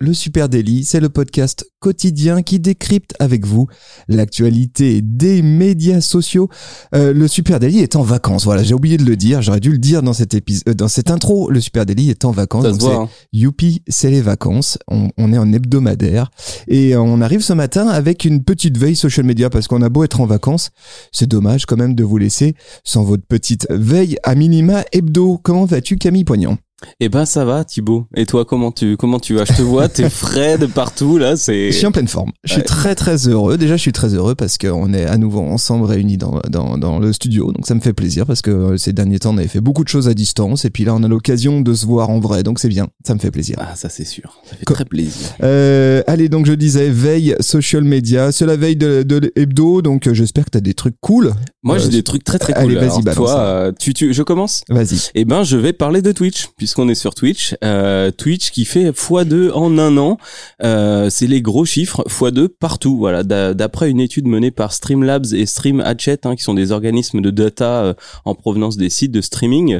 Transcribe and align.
Le 0.00 0.12
Super 0.12 0.48
Daily, 0.48 0.84
c'est 0.84 0.98
le 0.98 1.08
podcast 1.08 1.64
quotidien 1.78 2.42
qui 2.42 2.58
décrypte 2.58 3.14
avec 3.20 3.46
vous 3.46 3.68
l'actualité 4.08 5.00
des 5.02 5.40
médias 5.40 6.00
sociaux. 6.00 6.48
Euh, 6.96 7.12
le 7.12 7.28
Super 7.28 7.60
Daily 7.60 7.78
est 7.78 7.94
en 7.94 8.02
vacances, 8.02 8.44
voilà, 8.44 8.64
j'ai 8.64 8.74
oublié 8.74 8.96
de 8.96 9.04
le 9.04 9.14
dire, 9.16 9.40
j'aurais 9.40 9.60
dû 9.60 9.70
le 9.70 9.78
dire 9.78 10.02
dans 10.02 10.12
cette 10.12 10.34
épisode, 10.34 10.68
euh, 10.68 10.74
dans 10.74 10.88
cette 10.88 11.12
intro. 11.12 11.48
Le 11.48 11.60
Super 11.60 11.86
Daily 11.86 12.10
est 12.10 12.24
en 12.24 12.32
vacances. 12.32 12.64
Ça 12.64 12.72
se 12.72 12.78
donc 12.78 12.90
voit, 12.90 13.02
hein. 13.04 13.08
Youpi, 13.32 13.82
c'est 13.86 14.10
les 14.10 14.20
vacances. 14.20 14.78
On, 14.88 15.10
on 15.16 15.32
est 15.32 15.38
en 15.38 15.52
hebdomadaire 15.52 16.32
et 16.66 16.96
on 16.96 17.20
arrive 17.20 17.42
ce 17.42 17.52
matin 17.52 17.86
avec 17.86 18.24
une 18.24 18.42
petite 18.42 18.76
veille 18.76 18.96
social 18.96 19.24
media 19.24 19.48
parce 19.48 19.68
qu'on 19.68 19.82
a 19.82 19.88
beau 19.88 20.02
être 20.02 20.20
en 20.20 20.26
vacances, 20.26 20.70
c'est 21.12 21.28
dommage 21.28 21.66
quand 21.66 21.76
même 21.76 21.94
de 21.94 22.02
vous 22.02 22.18
laisser 22.18 22.56
sans 22.82 23.04
votre 23.04 23.26
petite 23.26 23.68
veille 23.70 24.16
à 24.24 24.34
minima 24.34 24.82
hebdo. 24.90 25.38
Comment 25.40 25.66
vas-tu 25.66 25.98
Camille 25.98 26.24
Poignant? 26.24 26.58
Eh 27.00 27.08
ben 27.08 27.24
ça 27.24 27.44
va 27.44 27.64
Thibaut. 27.64 28.06
Et 28.16 28.26
toi 28.26 28.44
comment 28.44 28.72
tu 28.72 28.96
comment 28.96 29.18
tu 29.20 29.34
vas? 29.34 29.44
Je 29.44 29.52
te 29.54 29.62
vois, 29.62 29.88
t'es 29.88 30.08
frais 30.10 30.58
de 30.58 30.66
partout 30.66 31.18
là, 31.18 31.36
c'est 31.36 31.70
Je 31.72 31.76
suis 31.76 31.86
en 31.86 31.92
pleine 31.92 32.08
forme. 32.08 32.32
Je 32.44 32.52
suis 32.52 32.60
Ouais. 32.60 32.64
très 32.66 32.94
très 32.94 33.28
heureux. 33.28 33.56
Déjà, 33.58 33.76
je 33.76 33.82
suis 33.82 33.92
très 33.92 34.14
heureux 34.14 34.34
parce 34.34 34.58
qu'on 34.58 34.92
est 34.94 35.04
à 35.06 35.16
nouveau 35.18 35.40
ensemble 35.40 35.84
réunis 35.86 36.16
dans, 36.16 36.40
dans, 36.48 36.78
dans 36.78 36.98
le 36.98 37.12
studio. 37.12 37.52
Donc 37.52 37.66
ça 37.66 37.74
me 37.74 37.80
fait 37.80 37.92
plaisir 37.92 38.26
parce 38.26 38.42
que 38.42 38.50
euh, 38.50 38.76
ces 38.76 38.92
derniers 38.92 39.18
temps, 39.18 39.34
on 39.34 39.38
avait 39.38 39.48
fait 39.48 39.60
beaucoup 39.60 39.84
de 39.84 39.88
choses 39.88 40.08
à 40.08 40.14
distance 40.14 40.64
et 40.64 40.70
puis 40.70 40.84
là, 40.84 40.94
on 40.94 41.02
a 41.02 41.08
l'occasion 41.08 41.60
de 41.60 41.74
se 41.74 41.86
voir 41.86 42.10
en 42.10 42.20
vrai. 42.20 42.42
Donc 42.42 42.58
c'est 42.58 42.68
bien. 42.68 42.88
Ça 43.06 43.14
me 43.14 43.18
fait 43.18 43.30
plaisir. 43.30 43.56
Ah 43.60 43.74
ça 43.76 43.88
c'est 43.88 44.04
sûr. 44.04 44.40
Ça 44.48 44.56
fait 44.56 44.64
Co- 44.64 44.74
très 44.74 44.84
plaisir. 44.84 45.28
Euh, 45.42 46.02
allez, 46.06 46.28
donc 46.28 46.46
je 46.46 46.52
disais 46.52 46.90
veille 46.90 47.34
social 47.40 47.84
media. 47.84 48.32
C'est 48.32 48.46
la 48.46 48.56
veille 48.56 48.76
de, 48.76 49.02
de 49.02 49.32
l'hebdo. 49.36 49.82
Donc 49.82 50.06
euh, 50.06 50.14
j'espère 50.14 50.44
que 50.46 50.50
tu 50.50 50.58
as 50.58 50.62
des 50.62 50.74
trucs 50.74 50.96
cool. 51.00 51.32
Moi 51.62 51.76
Euh, 51.76 51.78
j'ai 51.78 51.88
des 51.88 52.02
trucs 52.02 52.24
très 52.24 52.38
très 52.38 52.52
cool. 52.52 52.62
allez, 52.62 52.74
vas-y, 52.76 53.02
balance 53.02 53.14
toi 53.16 53.38
euh, 53.40 53.72
tu 53.78 53.94
tu 53.94 54.12
je 54.14 54.22
commence? 54.22 54.62
Vas-y. 54.68 55.10
Eh 55.14 55.24
ben, 55.24 55.42
je 55.44 55.56
vais 55.56 55.72
parler 55.72 56.02
de 56.02 56.12
Twitch, 56.12 56.48
puisqu'on 56.74 56.88
est 56.88 56.96
sur 56.96 57.14
Twitch. 57.14 57.54
Euh, 57.62 58.10
Twitch 58.10 58.50
qui 58.50 58.64
fait 58.64 58.90
x2 58.90 59.52
en 59.52 59.78
un 59.78 59.96
an. 59.96 60.18
Euh, 60.64 61.08
c'est 61.08 61.28
les 61.28 61.40
gros 61.40 61.64
chiffres, 61.64 62.02
x2 62.08 62.48
partout. 62.48 62.96
Voilà, 62.98 63.22
D'a- 63.22 63.54
d'après 63.54 63.90
une 63.90 64.00
étude 64.00 64.26
menée 64.26 64.50
par 64.50 64.72
Streamlabs 64.72 65.26
et 65.34 65.46
Stream 65.46 65.78
Hatchet, 65.78 66.26
hein, 66.26 66.34
qui 66.34 66.42
sont 66.42 66.52
des 66.54 66.72
organismes 66.72 67.20
de 67.20 67.30
data 67.30 67.84
euh, 67.84 67.94
en 68.24 68.34
provenance 68.34 68.76
des 68.76 68.90
sites 68.90 69.12
de 69.12 69.20
streaming, 69.20 69.78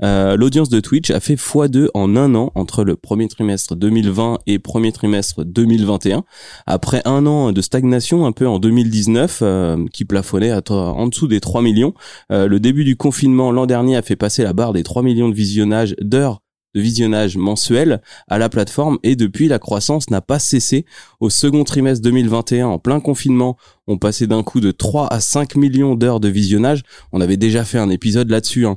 l'audience 0.00 0.68
de 0.68 0.78
Twitch 0.78 1.10
a 1.10 1.18
fait 1.18 1.34
x2 1.34 1.88
en 1.94 2.14
un 2.14 2.36
an 2.36 2.52
entre 2.54 2.84
le 2.84 2.94
premier 2.94 3.26
trimestre 3.26 3.74
2020 3.74 4.38
et 4.46 4.60
premier 4.60 4.92
trimestre 4.92 5.44
2021. 5.44 6.22
Après 6.66 7.02
un 7.06 7.26
an 7.26 7.50
de 7.50 7.60
stagnation, 7.60 8.24
un 8.24 8.30
peu 8.30 8.46
en 8.46 8.60
2019, 8.60 9.40
euh, 9.42 9.84
qui 9.92 10.04
plafonnait 10.04 10.52
en 10.70 11.08
dessous 11.08 11.26
des 11.26 11.40
3 11.40 11.60
millions. 11.62 11.94
Le 12.30 12.58
début 12.58 12.84
du 12.84 12.94
confinement 12.96 13.50
l'an 13.50 13.66
dernier 13.66 13.96
a 13.96 14.02
fait 14.02 14.14
passer 14.14 14.44
la 14.44 14.52
barre 14.52 14.72
des 14.72 14.84
3 14.84 15.02
millions 15.02 15.28
de 15.28 15.34
visionnages 15.34 15.96
d'heures 16.00 16.35
de 16.76 16.80
visionnage 16.82 17.38
mensuel 17.38 18.02
à 18.28 18.36
la 18.36 18.50
plateforme 18.50 18.98
et 19.02 19.16
depuis 19.16 19.48
la 19.48 19.58
croissance 19.58 20.10
n'a 20.10 20.20
pas 20.20 20.38
cessé. 20.38 20.84
Au 21.20 21.30
second 21.30 21.64
trimestre 21.64 22.02
2021, 22.02 22.66
en 22.66 22.78
plein 22.78 23.00
confinement, 23.00 23.56
on 23.86 23.96
passait 23.96 24.26
d'un 24.26 24.42
coup 24.42 24.60
de 24.60 24.72
3 24.72 25.08
à 25.08 25.20
5 25.20 25.56
millions 25.56 25.94
d'heures 25.94 26.20
de 26.20 26.28
visionnage. 26.28 26.82
On 27.12 27.22
avait 27.22 27.38
déjà 27.38 27.64
fait 27.64 27.78
un 27.78 27.88
épisode 27.88 28.28
là-dessus. 28.30 28.66
hein. 28.66 28.76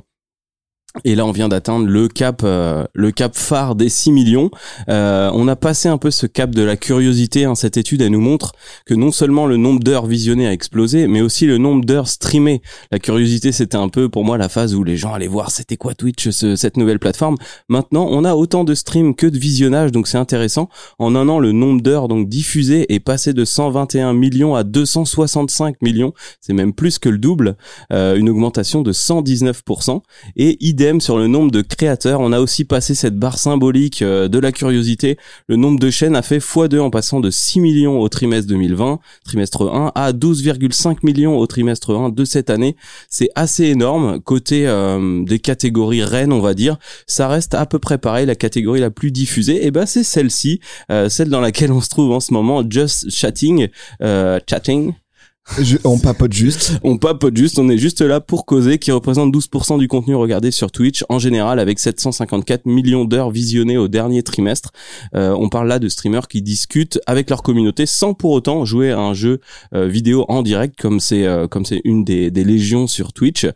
Et 1.04 1.14
là, 1.14 1.24
on 1.24 1.30
vient 1.30 1.48
d'atteindre 1.48 1.86
le 1.86 2.08
cap, 2.08 2.42
euh, 2.42 2.84
le 2.94 3.12
cap 3.12 3.36
phare 3.36 3.76
des 3.76 3.88
6 3.88 4.10
millions. 4.10 4.50
Euh, 4.88 5.30
on 5.34 5.46
a 5.46 5.54
passé 5.54 5.88
un 5.88 5.98
peu 5.98 6.10
ce 6.10 6.26
cap 6.26 6.50
de 6.50 6.62
la 6.62 6.76
curiosité. 6.76 7.44
hein. 7.44 7.54
Cette 7.54 7.76
étude, 7.76 8.02
elle 8.02 8.10
nous 8.10 8.20
montre 8.20 8.52
que 8.86 8.94
non 8.94 9.12
seulement 9.12 9.46
le 9.46 9.56
nombre 9.56 9.78
d'heures 9.84 10.06
visionnées 10.06 10.48
a 10.48 10.52
explosé, 10.52 11.06
mais 11.06 11.20
aussi 11.20 11.46
le 11.46 11.58
nombre 11.58 11.84
d'heures 11.84 12.08
streamées. 12.08 12.60
La 12.90 12.98
curiosité, 12.98 13.52
c'était 13.52 13.76
un 13.76 13.88
peu 13.88 14.08
pour 14.08 14.24
moi 14.24 14.36
la 14.36 14.48
phase 14.48 14.74
où 14.74 14.82
les 14.82 14.96
gens 14.96 15.12
allaient 15.12 15.28
voir 15.28 15.52
c'était 15.52 15.76
quoi 15.76 15.94
Twitch, 15.94 16.28
ce- 16.30 16.56
cette 16.56 16.76
nouvelle 16.76 16.98
plateforme. 16.98 17.36
Maintenant, 17.68 18.08
on 18.10 18.24
a 18.24 18.34
autant 18.34 18.64
de 18.64 18.74
streams 18.74 19.14
que 19.14 19.28
de 19.28 19.38
visionnage, 19.38 19.92
donc 19.92 20.08
c'est 20.08 20.18
intéressant. 20.18 20.68
En 20.98 21.14
un 21.14 21.28
an, 21.28 21.38
le 21.38 21.52
nombre 21.52 21.82
d'heures 21.82 22.08
donc 22.08 22.28
diffusées 22.28 22.92
est 22.92 22.98
passé 23.00 23.32
de 23.32 23.44
121 23.44 24.12
millions 24.12 24.56
à 24.56 24.64
265 24.64 25.80
millions. 25.82 26.12
C'est 26.40 26.52
même 26.52 26.72
plus 26.72 26.98
que 26.98 27.08
le 27.08 27.18
double, 27.18 27.56
euh, 27.92 28.16
une 28.16 28.28
augmentation 28.28 28.82
de 28.82 28.92
119%. 28.92 30.02
Et 30.36 30.56
idem 30.80 31.02
sur 31.02 31.18
le 31.18 31.26
nombre 31.26 31.50
de 31.50 31.60
créateurs, 31.60 32.20
on 32.20 32.32
a 32.32 32.40
aussi 32.40 32.64
passé 32.64 32.94
cette 32.94 33.18
barre 33.18 33.36
symbolique 33.36 34.00
euh, 34.00 34.28
de 34.28 34.38
la 34.38 34.50
curiosité. 34.50 35.18
Le 35.46 35.56
nombre 35.56 35.78
de 35.78 35.90
chaînes 35.90 36.16
a 36.16 36.22
fait 36.22 36.38
x2 36.38 36.80
en 36.80 36.88
passant 36.88 37.20
de 37.20 37.30
6 37.30 37.60
millions 37.60 38.00
au 38.00 38.08
trimestre 38.08 38.48
2020, 38.48 38.98
trimestre 39.26 39.70
1, 39.70 39.92
à 39.94 40.12
12,5 40.12 41.00
millions 41.02 41.36
au 41.36 41.46
trimestre 41.46 41.94
1 41.94 42.08
de 42.08 42.24
cette 42.24 42.48
année. 42.48 42.76
C'est 43.10 43.28
assez 43.34 43.64
énorme. 43.64 44.20
Côté 44.20 44.66
euh, 44.66 45.22
des 45.22 45.38
catégories 45.38 46.02
reines, 46.02 46.32
on 46.32 46.40
va 46.40 46.54
dire, 46.54 46.78
ça 47.06 47.28
reste 47.28 47.52
à 47.52 47.66
peu 47.66 47.78
près 47.78 47.98
pareil. 47.98 48.24
La 48.24 48.34
catégorie 48.34 48.80
la 48.80 48.90
plus 48.90 49.12
diffusée, 49.12 49.66
et 49.66 49.70
ben 49.70 49.84
c'est 49.84 50.02
celle-ci, 50.02 50.60
euh, 50.90 51.10
celle 51.10 51.28
dans 51.28 51.42
laquelle 51.42 51.72
on 51.72 51.82
se 51.82 51.90
trouve 51.90 52.12
en 52.12 52.20
ce 52.20 52.32
moment, 52.32 52.64
Just 52.66 53.10
Chatting, 53.10 53.68
Chatting. 54.00 54.94
Je- 55.60 55.78
on 55.84 55.98
papote 55.98 56.32
juste. 56.32 56.78
On 56.84 56.96
papote 56.96 57.36
juste, 57.36 57.58
on 57.58 57.68
est 57.68 57.78
juste 57.78 58.02
là 58.02 58.20
pour 58.20 58.46
causer, 58.46 58.78
qui 58.78 58.92
représente 58.92 59.32
12% 59.34 59.78
du 59.78 59.88
contenu 59.88 60.14
regardé 60.14 60.50
sur 60.52 60.70
Twitch 60.70 61.04
en 61.08 61.18
général, 61.18 61.58
avec 61.58 61.78
754 61.80 62.66
millions 62.66 63.04
d'heures 63.04 63.30
visionnées 63.30 63.76
au 63.76 63.88
dernier 63.88 64.22
trimestre. 64.22 64.70
Euh, 65.16 65.34
on 65.36 65.48
parle 65.48 65.66
là 65.66 65.78
de 65.80 65.88
streamers 65.88 66.28
qui 66.28 66.40
discutent 66.40 67.00
avec 67.06 67.30
leur 67.30 67.42
communauté 67.42 67.86
sans 67.86 68.14
pour 68.14 68.30
autant 68.30 68.64
jouer 68.64 68.92
à 68.92 69.00
un 69.00 69.14
jeu 69.14 69.40
euh, 69.74 69.88
vidéo 69.88 70.24
en 70.28 70.42
direct, 70.42 70.78
comme 70.80 71.00
c'est 71.00 71.26
euh, 71.26 71.48
comme 71.48 71.64
c'est 71.64 71.80
une 71.84 72.04
des, 72.04 72.30
des 72.30 72.44
légions 72.44 72.86
sur 72.86 73.12
Twitch. 73.12 73.46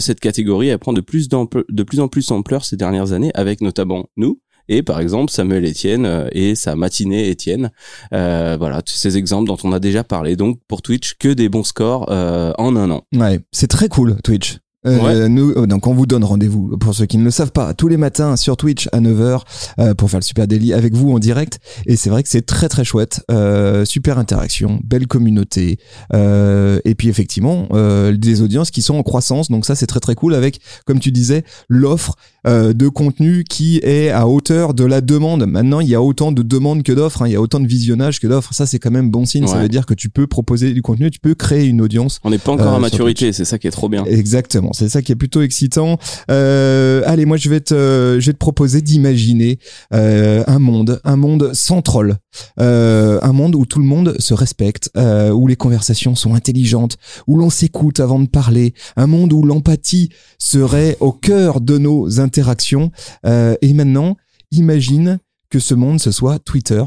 Cette 0.00 0.20
catégorie, 0.20 0.68
elle 0.68 0.78
prend 0.78 0.92
de 0.92 1.00
plus, 1.00 1.28
de 1.28 1.82
plus 1.82 2.00
en 2.00 2.08
plus 2.08 2.30
ampleur 2.30 2.64
ces 2.64 2.76
dernières 2.76 3.12
années, 3.12 3.30
avec 3.34 3.60
notamment 3.62 4.06
nous. 4.16 4.40
Et 4.68 4.82
par 4.82 5.00
exemple 5.00 5.30
Samuel 5.32 5.64
Etienne 5.64 6.06
euh, 6.06 6.28
et 6.32 6.54
sa 6.54 6.76
matinée 6.76 7.30
Etienne. 7.30 7.70
Euh, 8.12 8.56
voilà, 8.58 8.82
tous 8.82 8.94
ces 8.94 9.16
exemples 9.16 9.48
dont 9.48 9.58
on 9.64 9.72
a 9.72 9.78
déjà 9.78 10.04
parlé. 10.04 10.36
Donc 10.36 10.58
pour 10.68 10.82
Twitch, 10.82 11.14
que 11.18 11.28
des 11.28 11.48
bons 11.48 11.64
scores 11.64 12.06
euh, 12.10 12.52
en 12.58 12.76
un 12.76 12.90
an. 12.90 13.02
Ouais, 13.14 13.40
c'est 13.52 13.68
très 13.68 13.88
cool 13.88 14.16
Twitch. 14.22 14.58
Euh, 14.84 15.28
nous, 15.28 15.50
euh, 15.52 15.66
donc 15.66 15.86
on 15.86 15.94
vous 15.94 16.06
donne 16.06 16.24
rendez-vous 16.24 16.76
pour 16.78 16.94
ceux 16.94 17.06
qui 17.06 17.16
ne 17.18 17.24
le 17.24 17.30
savent 17.30 17.52
pas 17.52 17.72
tous 17.72 17.86
les 17.88 17.96
matins 17.96 18.36
sur 18.36 18.56
Twitch 18.56 18.88
à 18.92 19.00
9h 19.00 19.42
euh, 19.78 19.94
pour 19.94 20.10
faire 20.10 20.18
le 20.18 20.24
super 20.24 20.48
daily 20.48 20.72
avec 20.72 20.94
vous 20.94 21.12
en 21.12 21.18
direct. 21.18 21.60
Et 21.86 21.96
c'est 21.96 22.10
vrai 22.10 22.22
que 22.22 22.28
c'est 22.28 22.44
très 22.46 22.68
très 22.68 22.84
chouette. 22.84 23.22
Euh, 23.30 23.84
super 23.84 24.18
interaction 24.18 24.80
belle 24.84 25.06
communauté. 25.06 25.78
Euh, 26.14 26.80
et 26.84 26.94
puis 26.94 27.08
effectivement 27.08 27.68
euh, 27.72 28.16
des 28.16 28.42
audiences 28.42 28.70
qui 28.70 28.82
sont 28.82 28.96
en 28.96 29.02
croissance. 29.02 29.50
Donc 29.50 29.66
ça 29.66 29.74
c'est 29.76 29.86
très 29.86 30.00
très 30.00 30.14
cool 30.14 30.34
avec 30.34 30.60
comme 30.84 30.98
tu 30.98 31.12
disais 31.12 31.44
l'offre 31.68 32.16
euh, 32.48 32.72
de 32.72 32.88
contenu 32.88 33.44
qui 33.44 33.78
est 33.84 34.10
à 34.10 34.26
hauteur 34.26 34.74
de 34.74 34.84
la 34.84 35.00
demande. 35.00 35.46
Maintenant 35.46 35.78
il 35.80 35.88
y 35.88 35.94
a 35.94 36.02
autant 36.02 36.32
de 36.32 36.42
demandes 36.42 36.82
que 36.82 36.92
d'offres 36.92 37.22
hein, 37.22 37.28
il 37.28 37.32
y 37.32 37.36
a 37.36 37.40
autant 37.40 37.60
de 37.60 37.68
visionnage 37.68 38.18
que 38.18 38.26
d'offres. 38.26 38.52
Ça 38.52 38.66
c'est 38.66 38.80
quand 38.80 38.90
même 38.90 39.10
bon 39.10 39.24
signe. 39.26 39.46
Ça 39.46 39.60
veut 39.60 39.68
dire 39.68 39.86
que 39.86 39.94
tu 39.94 40.08
peux 40.08 40.26
proposer 40.26 40.72
du 40.72 40.82
contenu 40.82 41.10
tu 41.10 41.20
peux 41.20 41.34
créer 41.34 41.66
une 41.66 41.80
audience 41.80 42.18
On 42.24 42.30
n'est 42.30 42.38
pas 42.38 42.52
encore 42.52 42.72
Euh, 42.72 42.76
à 42.76 42.78
maturité, 42.80 43.32
c'est 43.32 43.44
ça 43.44 43.58
qui 43.58 43.66
est 43.68 43.70
trop 43.70 43.88
bien. 43.88 44.04
Exactement, 44.06 44.71
c'est 44.72 44.88
ça 44.88 45.02
qui 45.02 45.12
est 45.12 45.16
plutôt 45.16 45.42
excitant. 45.42 45.98
Euh, 46.30 47.02
allez, 47.06 47.24
moi 47.24 47.36
je 47.36 47.48
vais 47.48 47.60
te, 47.60 48.18
je 48.20 48.26
vais 48.26 48.32
te 48.32 48.38
proposer 48.38 48.80
d'imaginer 48.82 49.58
euh, 49.92 50.44
un 50.46 50.58
monde, 50.58 51.00
un 51.04 51.16
monde 51.16 51.50
sans 51.52 51.82
troll, 51.82 52.16
euh, 52.60 53.18
un 53.22 53.32
monde 53.32 53.54
où 53.54 53.66
tout 53.66 53.78
le 53.78 53.84
monde 53.84 54.16
se 54.18 54.34
respecte, 54.34 54.90
euh, 54.96 55.30
où 55.30 55.46
les 55.46 55.56
conversations 55.56 56.14
sont 56.14 56.34
intelligentes, 56.34 56.96
où 57.26 57.36
l'on 57.36 57.50
s'écoute 57.50 58.00
avant 58.00 58.20
de 58.20 58.28
parler, 58.28 58.74
un 58.96 59.06
monde 59.06 59.32
où 59.32 59.42
l'empathie 59.42 60.10
serait 60.38 60.96
au 61.00 61.12
cœur 61.12 61.60
de 61.60 61.78
nos 61.78 62.20
interactions. 62.20 62.90
Euh, 63.26 63.54
et 63.62 63.72
maintenant, 63.74 64.16
imagine 64.50 65.18
que 65.50 65.58
ce 65.58 65.74
monde 65.74 66.00
ce 66.00 66.10
soit 66.10 66.38
Twitter. 66.38 66.82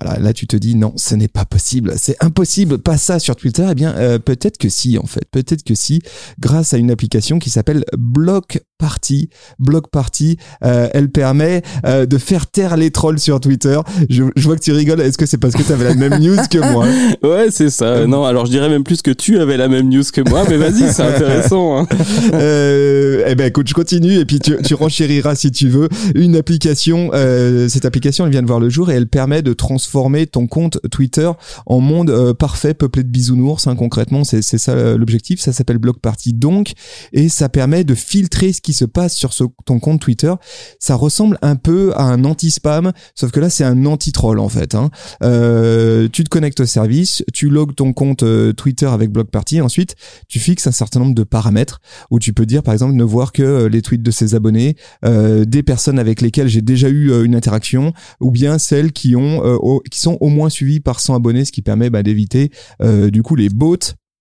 Voilà, 0.00 0.18
là 0.20 0.32
tu 0.32 0.46
te 0.46 0.56
dis 0.56 0.76
non, 0.76 0.92
ce 0.96 1.14
n'est 1.14 1.28
pas 1.28 1.44
possible, 1.44 1.94
c'est 1.96 2.16
impossible, 2.22 2.78
pas 2.78 2.96
ça 2.98 3.18
sur 3.18 3.34
Twitter. 3.36 3.66
Eh 3.70 3.74
bien, 3.74 3.94
euh, 3.96 4.18
peut-être 4.18 4.58
que 4.58 4.68
si 4.68 4.96
en 4.98 5.06
fait, 5.06 5.24
peut-être 5.30 5.64
que 5.64 5.74
si, 5.74 6.00
grâce 6.38 6.72
à 6.72 6.78
une 6.78 6.90
application 6.90 7.38
qui 7.38 7.50
s'appelle 7.50 7.84
Block 7.96 8.60
Party. 8.78 9.28
Block 9.58 9.90
Party, 9.90 10.38
euh, 10.64 10.88
elle 10.94 11.10
permet 11.10 11.62
euh, 11.84 12.06
de 12.06 12.16
faire 12.18 12.46
taire 12.46 12.76
les 12.76 12.90
trolls 12.90 13.18
sur 13.18 13.40
Twitter. 13.40 13.78
Je, 14.08 14.24
je 14.36 14.44
vois 14.44 14.56
que 14.56 14.62
tu 14.62 14.72
rigoles. 14.72 15.00
Est-ce 15.00 15.18
que 15.18 15.26
c'est 15.26 15.38
parce 15.38 15.54
que 15.54 15.62
tu 15.62 15.72
avais 15.72 15.84
la 15.84 15.94
même 15.94 16.20
news 16.20 16.36
que 16.50 16.58
moi? 16.72 16.86
Ouais, 17.22 17.48
c'est 17.50 17.70
ça. 17.70 18.06
Non, 18.06 18.24
alors 18.24 18.46
je 18.46 18.50
dirais 18.50 18.68
même 18.68 18.84
plus 18.84 19.02
que 19.02 19.10
tu 19.10 19.38
avais 19.40 19.56
la 19.56 19.68
même 19.68 19.88
news 19.88 20.04
que 20.12 20.20
moi, 20.28 20.44
mais 20.48 20.56
vas-y, 20.56 20.92
c'est 20.92 21.02
intéressant. 21.02 21.78
Hein. 21.80 21.86
euh, 22.34 23.24
Eh 23.26 23.34
ben 23.34 23.46
écoute, 23.46 23.68
je 23.68 23.74
continue 23.74 24.14
et 24.14 24.24
puis 24.24 24.38
tu, 24.38 24.56
tu 24.62 24.74
renchériras 24.74 25.34
si 25.34 25.50
tu 25.50 25.68
veux. 25.68 25.88
Une 26.14 26.36
application, 26.36 27.10
euh, 27.14 27.68
cette 27.68 27.84
application, 27.84 28.24
elle 28.26 28.32
vient 28.32 28.42
de 28.42 28.46
voir 28.46 28.60
le 28.60 28.68
jour 28.70 28.90
et 28.90 28.94
elle 28.94 29.08
permet 29.08 29.42
de 29.42 29.52
transformer 29.52 30.26
ton 30.26 30.46
compte 30.46 30.78
Twitter 30.90 31.30
en 31.66 31.80
monde 31.80 32.10
euh, 32.10 32.34
parfait 32.34 32.74
peuplé 32.74 33.02
de 33.02 33.08
bisounours. 33.08 33.66
Hein, 33.66 33.76
concrètement, 33.76 34.24
c'est 34.24 34.42
ça 34.42 34.72
euh, 34.72 34.96
l'objectif. 34.96 35.40
Ça 35.40 35.52
s'appelle 35.52 35.78
Block 35.78 35.98
Party 36.00 36.32
donc 36.32 36.72
et 37.12 37.28
ça 37.28 37.48
permet 37.48 37.84
de 37.84 37.94
filtrer 37.94 38.52
ce 38.52 38.60
qui 38.60 38.67
se 38.72 38.84
passe 38.84 39.14
sur 39.14 39.32
ce- 39.32 39.44
ton 39.64 39.78
compte 39.80 40.00
Twitter, 40.00 40.32
ça 40.78 40.94
ressemble 40.94 41.38
un 41.42 41.56
peu 41.56 41.92
à 41.96 42.02
un 42.04 42.24
anti-spam, 42.24 42.92
sauf 43.14 43.30
que 43.30 43.40
là 43.40 43.50
c'est 43.50 43.64
un 43.64 43.84
anti-troll 43.86 44.38
en 44.38 44.48
fait. 44.48 44.74
Hein. 44.74 44.90
Euh, 45.22 46.08
tu 46.12 46.24
te 46.24 46.28
connectes 46.28 46.60
au 46.60 46.66
service, 46.66 47.22
tu 47.32 47.48
logs 47.50 47.74
ton 47.74 47.92
compte 47.92 48.22
euh, 48.22 48.52
Twitter 48.52 48.86
avec 48.86 49.10
Block 49.10 49.30
Party, 49.30 49.60
ensuite 49.60 49.94
tu 50.28 50.38
fixes 50.38 50.66
un 50.66 50.72
certain 50.72 51.00
nombre 51.00 51.14
de 51.14 51.24
paramètres 51.24 51.80
où 52.10 52.18
tu 52.18 52.32
peux 52.32 52.46
dire 52.46 52.62
par 52.62 52.72
exemple 52.74 52.94
ne 52.94 53.04
voir 53.04 53.32
que 53.32 53.42
euh, 53.42 53.68
les 53.68 53.82
tweets 53.82 54.02
de 54.02 54.10
ses 54.10 54.34
abonnés, 54.34 54.76
euh, 55.04 55.44
des 55.44 55.62
personnes 55.62 55.98
avec 55.98 56.20
lesquelles 56.20 56.48
j'ai 56.48 56.62
déjà 56.62 56.88
eu 56.88 57.10
euh, 57.10 57.24
une 57.24 57.34
interaction, 57.34 57.92
ou 58.20 58.30
bien 58.30 58.58
celles 58.58 58.92
qui 58.92 59.16
ont 59.16 59.44
euh, 59.44 59.78
qui 59.90 60.00
sont 60.00 60.16
au 60.20 60.28
moins 60.28 60.48
suivies 60.50 60.80
par 60.80 61.00
100 61.00 61.14
abonnés, 61.14 61.44
ce 61.44 61.52
qui 61.52 61.62
permet 61.62 61.90
bah, 61.90 62.02
d'éviter 62.02 62.50
du 62.80 63.22
coup 63.22 63.34
les 63.36 63.48
bots 63.48 63.76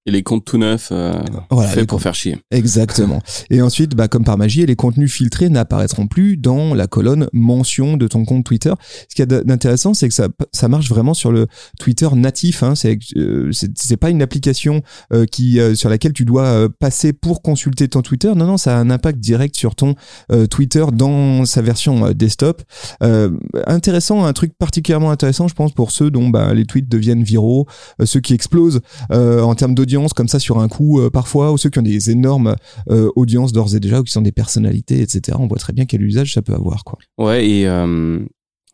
Et 0.08 0.12
les 0.12 0.24
comptes 0.24 0.46
tout 0.46 0.58
neufs, 0.58 0.88
euh, 0.94 1.12
Voilà, 1.52 1.70
faits 1.70 1.86
pour 1.86 1.98
comptes. 1.98 2.04
faire 2.04 2.16
chier. 2.16 2.38
Exactement. 2.50 3.22
Et 3.50 3.62
ensuite, 3.62 3.94
bah, 3.94 4.08
comme 4.08 4.24
par 4.24 4.38
magie, 4.38 4.66
les 4.66 4.78
contenus 4.78 5.12
filtrés 5.12 5.50
n'apparaîtront 5.50 6.08
plus 6.08 6.38
dans 6.38 6.74
la 6.74 6.88
colonne 6.88 7.28
mention 7.34 7.98
de 7.98 8.08
ton 8.08 8.24
compte 8.24 8.46
Twitter. 8.46 8.72
Ce 9.10 9.16
qui 9.16 9.22
est 9.22 9.26
d'intéressant, 9.26 9.94
c'est 9.94 10.08
que 10.08 10.14
ça, 10.14 10.30
ça 10.54 10.70
marche 10.70 10.88
vraiment 10.88 11.14
sur 11.14 11.34
le 11.34 11.48
Twitter 11.78 12.08
natif. 12.16 12.64
Hein. 12.64 12.74
C'est, 12.76 12.98
euh, 13.18 13.52
c'est, 13.52 13.98
pas 13.98 14.10
une 14.10 14.22
application 14.22 14.82
euh, 15.12 15.26
qui 15.26 15.60
euh, 15.60 15.76
sur 15.76 15.90
laquelle 15.90 16.14
tu 16.14 16.24
dois 16.24 16.46
euh, 16.46 16.70
passer 16.70 17.12
pour 17.12 17.42
consulter 17.42 17.90
ton 17.90 18.02
Twitter. 18.02 18.32
Non, 18.34 18.46
non, 18.48 18.56
ça 18.56 18.78
a 18.78 18.80
un 18.80 18.90
impact 18.90 19.20
direct 19.20 19.58
sur 19.58 19.76
ton 19.76 19.96
euh, 20.32 20.48
Twitter 20.48 20.86
dans 20.94 21.44
sa 21.44 21.62
version 21.62 22.12
desktop. 22.12 22.64
Euh, 23.04 23.32
intéressant, 23.66 24.24
un 24.24 24.32
truc 24.32 24.54
particulièrement 24.58 25.12
intéressant, 25.12 25.50
je 25.50 25.54
pense, 25.54 25.74
pour 25.74 25.92
ceux 25.92 26.12
dont 26.12 26.30
bah, 26.30 26.54
les 26.54 26.64
tweets 26.64 26.88
deviennent 26.88 27.24
viraux, 27.24 27.68
ceux 28.06 28.22
qui 28.22 28.34
explosent 28.34 28.80
euh, 29.12 29.42
en 29.42 29.54
termes 29.54 29.76
d'audience 29.76 29.97
comme 30.16 30.28
ça 30.28 30.40
sur 30.40 30.60
un 30.60 30.68
coup 30.68 31.00
euh, 31.00 31.10
parfois, 31.10 31.52
ou 31.52 31.58
ceux 31.58 31.70
qui 31.70 31.80
ont 31.80 31.84
des 31.84 32.12
énormes 32.12 32.56
euh, 32.90 33.10
audiences 33.16 33.52
d'ores 33.52 33.76
et 33.76 33.80
déjà, 33.80 34.00
ou 34.00 34.04
qui 34.04 34.12
sont 34.12 34.22
des 34.22 34.32
personnalités, 34.32 35.02
etc. 35.02 35.38
On 35.40 35.48
voit 35.48 35.58
très 35.58 35.74
bien 35.74 35.86
quel 35.86 36.02
usage 36.02 36.34
ça 36.34 36.42
peut 36.42 36.54
avoir. 36.54 36.84
Quoi. 36.84 37.00
Ouais, 37.18 37.48
et 37.48 37.68
euh, 37.68 38.20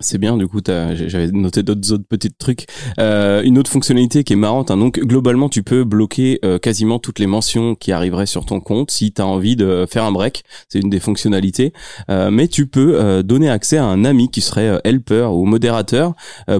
c'est 0.03 0.17
bien, 0.17 0.37
du 0.37 0.47
coup, 0.47 0.59
j'avais 0.65 1.27
noté 1.31 1.63
d'autres 1.63 1.91
autres 1.93 2.05
petits 2.07 2.31
trucs. 2.31 2.65
Euh, 2.99 3.41
une 3.43 3.57
autre 3.57 3.71
fonctionnalité 3.71 4.23
qui 4.23 4.33
est 4.33 4.37
marrante, 4.37 4.71
hein, 4.71 4.77
donc 4.77 4.99
globalement, 4.99 5.49
tu 5.49 5.63
peux 5.63 5.83
bloquer 5.83 6.39
euh, 6.45 6.59
quasiment 6.59 6.99
toutes 6.99 7.19
les 7.19 7.27
mentions 7.27 7.75
qui 7.75 7.91
arriveraient 7.91 8.25
sur 8.25 8.45
ton 8.45 8.59
compte 8.59 8.91
si 8.91 9.11
tu 9.11 9.21
as 9.21 9.25
envie 9.25 9.55
de 9.55 9.85
faire 9.89 10.03
un 10.03 10.11
break, 10.11 10.43
c'est 10.69 10.79
une 10.79 10.89
des 10.89 10.99
fonctionnalités. 10.99 11.73
Euh, 12.09 12.29
mais 12.31 12.47
tu 12.47 12.67
peux 12.67 13.23
donner 13.23 13.49
accès 13.49 13.77
à 13.77 13.85
un 13.85 14.05
ami 14.05 14.29
qui 14.29 14.41
serait 14.41 14.79
helper 14.83 15.29
ou 15.33 15.45
modérateur 15.45 16.13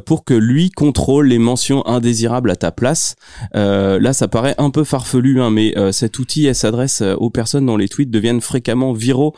pour 0.06 0.24
que 0.24 0.34
lui 0.34 0.70
contrôle 0.70 1.28
les 1.28 1.38
mentions 1.38 1.86
indésirables 1.88 2.52
à 2.52 2.56
ta 2.56 2.72
place. 2.72 3.16
Là, 3.54 4.14
ça 4.14 4.28
paraît 4.28 4.56
un 4.58 4.70
peu 4.70 4.84
farfelu, 4.84 5.42
hein, 5.42 5.50
mais 5.50 5.74
cet 5.92 6.20
outil 6.20 6.54
s'adresse 6.54 7.02
aux 7.02 7.30
personnes 7.30 7.66
dont 7.66 7.78
les 7.78 7.90
tweets 7.90 8.12
deviennent 8.12 8.42
fréquemment 8.42 8.94
viraux, 8.94 9.36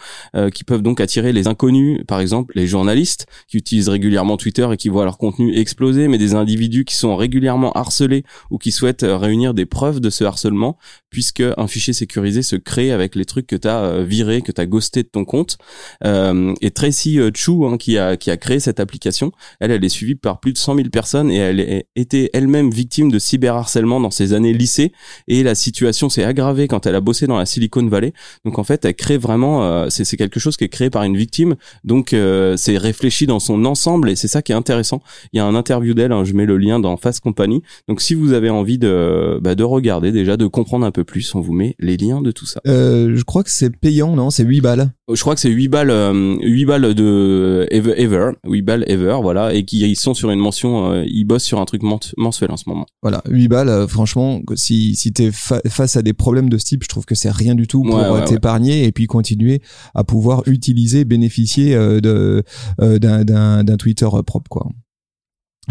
qui 0.53 0.63
peuvent 0.63 0.81
donc 0.81 1.01
attirer 1.01 1.33
les 1.33 1.47
inconnus, 1.47 2.01
par 2.07 2.19
exemple 2.19 2.53
les 2.55 2.67
journalistes 2.67 3.27
qui 3.47 3.57
utilisent 3.57 3.89
régulièrement 3.95 4.37
Twitter 4.37 4.67
et 4.71 4.77
qui 4.77 4.89
voient 4.89 5.05
leur 5.05 5.17
contenu 5.17 5.57
exploser, 5.57 6.07
mais 6.07 6.17
des 6.17 6.35
individus 6.35 6.83
qui 6.83 6.95
sont 6.95 7.15
régulièrement 7.15 7.71
harcelés 7.71 8.23
ou 8.51 8.57
qui 8.57 8.71
souhaitent 8.71 9.03
euh, 9.03 9.17
réunir 9.17 9.53
des 9.53 9.65
preuves 9.65 9.99
de 9.99 10.09
ce 10.09 10.23
harcèlement, 10.23 10.77
puisque 11.09 11.43
un 11.57 11.67
fichier 11.67 11.93
sécurisé 11.93 12.41
se 12.41 12.57
crée 12.57 12.91
avec 12.91 13.15
les 13.15 13.25
trucs 13.25 13.47
que 13.47 13.55
tu 13.55 13.67
as 13.67 14.03
virés, 14.03 14.41
que 14.41 14.51
tu 14.51 14.61
as 14.61 14.65
ghosté 14.65 15.03
de 15.03 15.07
ton 15.07 15.23
compte. 15.23 15.57
Euh, 16.03 16.53
et 16.61 16.71
Tracy 16.71 17.19
euh, 17.19 17.31
Chu, 17.33 17.51
hein, 17.63 17.77
qui, 17.77 17.97
a, 17.97 18.17
qui 18.17 18.31
a 18.31 18.37
créé 18.37 18.59
cette 18.59 18.79
application, 18.79 19.31
elle, 19.59 19.71
elle 19.71 19.83
est 19.83 19.89
suivie 19.89 20.15
par 20.15 20.39
plus 20.39 20.53
de 20.53 20.57
100 20.57 20.75
000 20.75 20.89
personnes 20.89 21.31
et 21.31 21.37
elle 21.37 21.83
été 21.95 22.29
elle-même 22.33 22.69
victime 22.69 23.11
de 23.11 23.19
cyberharcèlement 23.19 23.99
dans 23.99 24.11
ses 24.11 24.33
années 24.33 24.53
lycée. 24.53 24.91
Et 25.27 25.43
la 25.43 25.55
situation 25.55 26.09
s'est 26.09 26.23
aggravée 26.23 26.67
quand 26.67 26.85
elle 26.85 26.95
a 26.95 27.01
bossé 27.01 27.27
dans 27.27 27.37
la 27.37 27.45
Silicon 27.45 27.85
Valley. 27.87 28.13
Donc 28.43 28.59
en 28.59 28.63
fait, 28.63 28.85
elle 28.85 28.95
crée 28.95 29.17
vraiment, 29.17 29.63
euh, 29.63 29.87
c'est 29.89 30.17
quelque 30.17 30.39
chose 30.39 30.57
qui 30.57 30.63
est 30.63 30.69
créé 30.69 30.89
par 30.89 31.03
une 31.03 31.17
victime. 31.17 31.55
Donc 31.83 32.13
euh, 32.13 32.57
c'est 32.57 32.77
réfléchi 32.77 33.25
dans 33.27 33.39
son 33.39 33.65
ensemble 33.65 33.74
et 34.07 34.15
c'est 34.15 34.27
ça 34.27 34.41
qui 34.41 34.51
est 34.51 34.55
intéressant. 34.55 35.01
Il 35.33 35.37
y 35.37 35.39
a 35.39 35.45
un 35.45 35.55
interview 35.55 35.93
d'elle, 35.93 36.11
hein, 36.11 36.23
je 36.23 36.33
mets 36.33 36.45
le 36.45 36.57
lien 36.57 36.79
dans 36.79 36.97
Fast 36.97 37.21
Company. 37.21 37.61
Donc 37.87 38.01
si 38.01 38.13
vous 38.13 38.33
avez 38.33 38.49
envie 38.49 38.77
de, 38.77 39.39
bah, 39.41 39.55
de 39.55 39.63
regarder 39.63 40.11
déjà, 40.11 40.37
de 40.37 40.47
comprendre 40.47 40.85
un 40.85 40.91
peu 40.91 41.03
plus, 41.03 41.35
on 41.35 41.41
vous 41.41 41.53
met 41.53 41.75
les 41.79 41.97
liens 41.97 42.21
de 42.21 42.31
tout 42.31 42.45
ça. 42.45 42.61
Euh, 42.67 43.13
je 43.15 43.23
crois 43.23 43.43
que 43.43 43.51
c'est 43.51 43.69
payant, 43.69 44.15
non? 44.15 44.29
C'est 44.29 44.43
8 44.43 44.61
balles. 44.61 44.91
Je 45.13 45.21
crois 45.21 45.35
que 45.35 45.41
c'est 45.41 45.51
8 45.51 45.67
balles, 45.67 45.91
euh, 45.91 46.35
8 46.41 46.65
balles 46.65 46.95
de 46.95 47.67
Ever, 47.69 47.93
Ever, 47.95 48.31
8 48.47 48.61
balles 48.63 48.83
Ever, 48.87 49.19
voilà, 49.21 49.53
et 49.53 49.63
qui 49.63 49.81
ils 49.87 49.95
sont 49.95 50.15
sur 50.15 50.31
une 50.31 50.39
mention, 50.39 50.91
euh, 50.93 51.03
ils 51.05 51.25
bossent 51.25 51.43
sur 51.43 51.59
un 51.61 51.65
truc 51.65 51.83
mensuel 52.17 52.49
en 52.51 52.57
ce 52.57 52.63
moment. 52.67 52.87
Voilà, 53.03 53.21
8 53.29 53.47
balles, 53.47 53.69
euh, 53.69 53.87
franchement, 53.87 54.41
si, 54.55 54.95
si 54.95 55.13
t'es 55.13 55.29
fa- 55.31 55.61
face 55.67 55.95
à 55.95 56.01
des 56.01 56.13
problèmes 56.13 56.49
de 56.49 56.57
ce 56.57 56.65
type, 56.65 56.83
je 56.83 56.87
trouve 56.89 57.05
que 57.05 57.13
c'est 57.13 57.29
rien 57.29 57.53
du 57.53 57.67
tout 57.67 57.83
pour 57.83 57.93
Ouais, 57.93 58.09
ouais, 58.09 58.21
euh, 58.21 58.25
t'épargner 58.25 58.85
et 58.85 58.91
puis 58.91 59.05
continuer 59.05 59.61
à 59.93 60.03
pouvoir 60.03 60.41
utiliser, 60.47 61.05
bénéficier 61.05 61.75
euh, 61.75 61.99
de 62.01 62.41
euh, 62.81 62.97
d'un- 62.97 63.77
Twitter 63.77 64.07
euh, 64.11 64.23
propre, 64.23 64.49
quoi. 64.49 64.67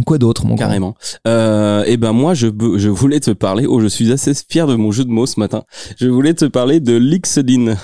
Quoi 0.06 0.18
d'autre, 0.18 0.44
mon 0.46 0.54
grand? 0.54 0.64
Carrément. 0.66 0.94
Euh, 1.26 1.82
et 1.86 1.96
ben 1.96 2.12
moi, 2.12 2.34
je, 2.34 2.46
je 2.76 2.88
voulais 2.88 3.18
te 3.20 3.30
parler. 3.32 3.66
Oh, 3.66 3.80
je 3.80 3.86
suis 3.88 4.12
assez 4.12 4.32
fier 4.48 4.66
de 4.68 4.74
mon 4.76 4.92
jeu 4.92 5.04
de 5.04 5.10
mots 5.10 5.26
ce 5.26 5.38
matin. 5.40 5.64
Je 5.98 6.06
voulais 6.08 6.34
te 6.34 6.44
parler 6.44 6.78
de 6.80 6.96
LinkedIn. 6.96 7.74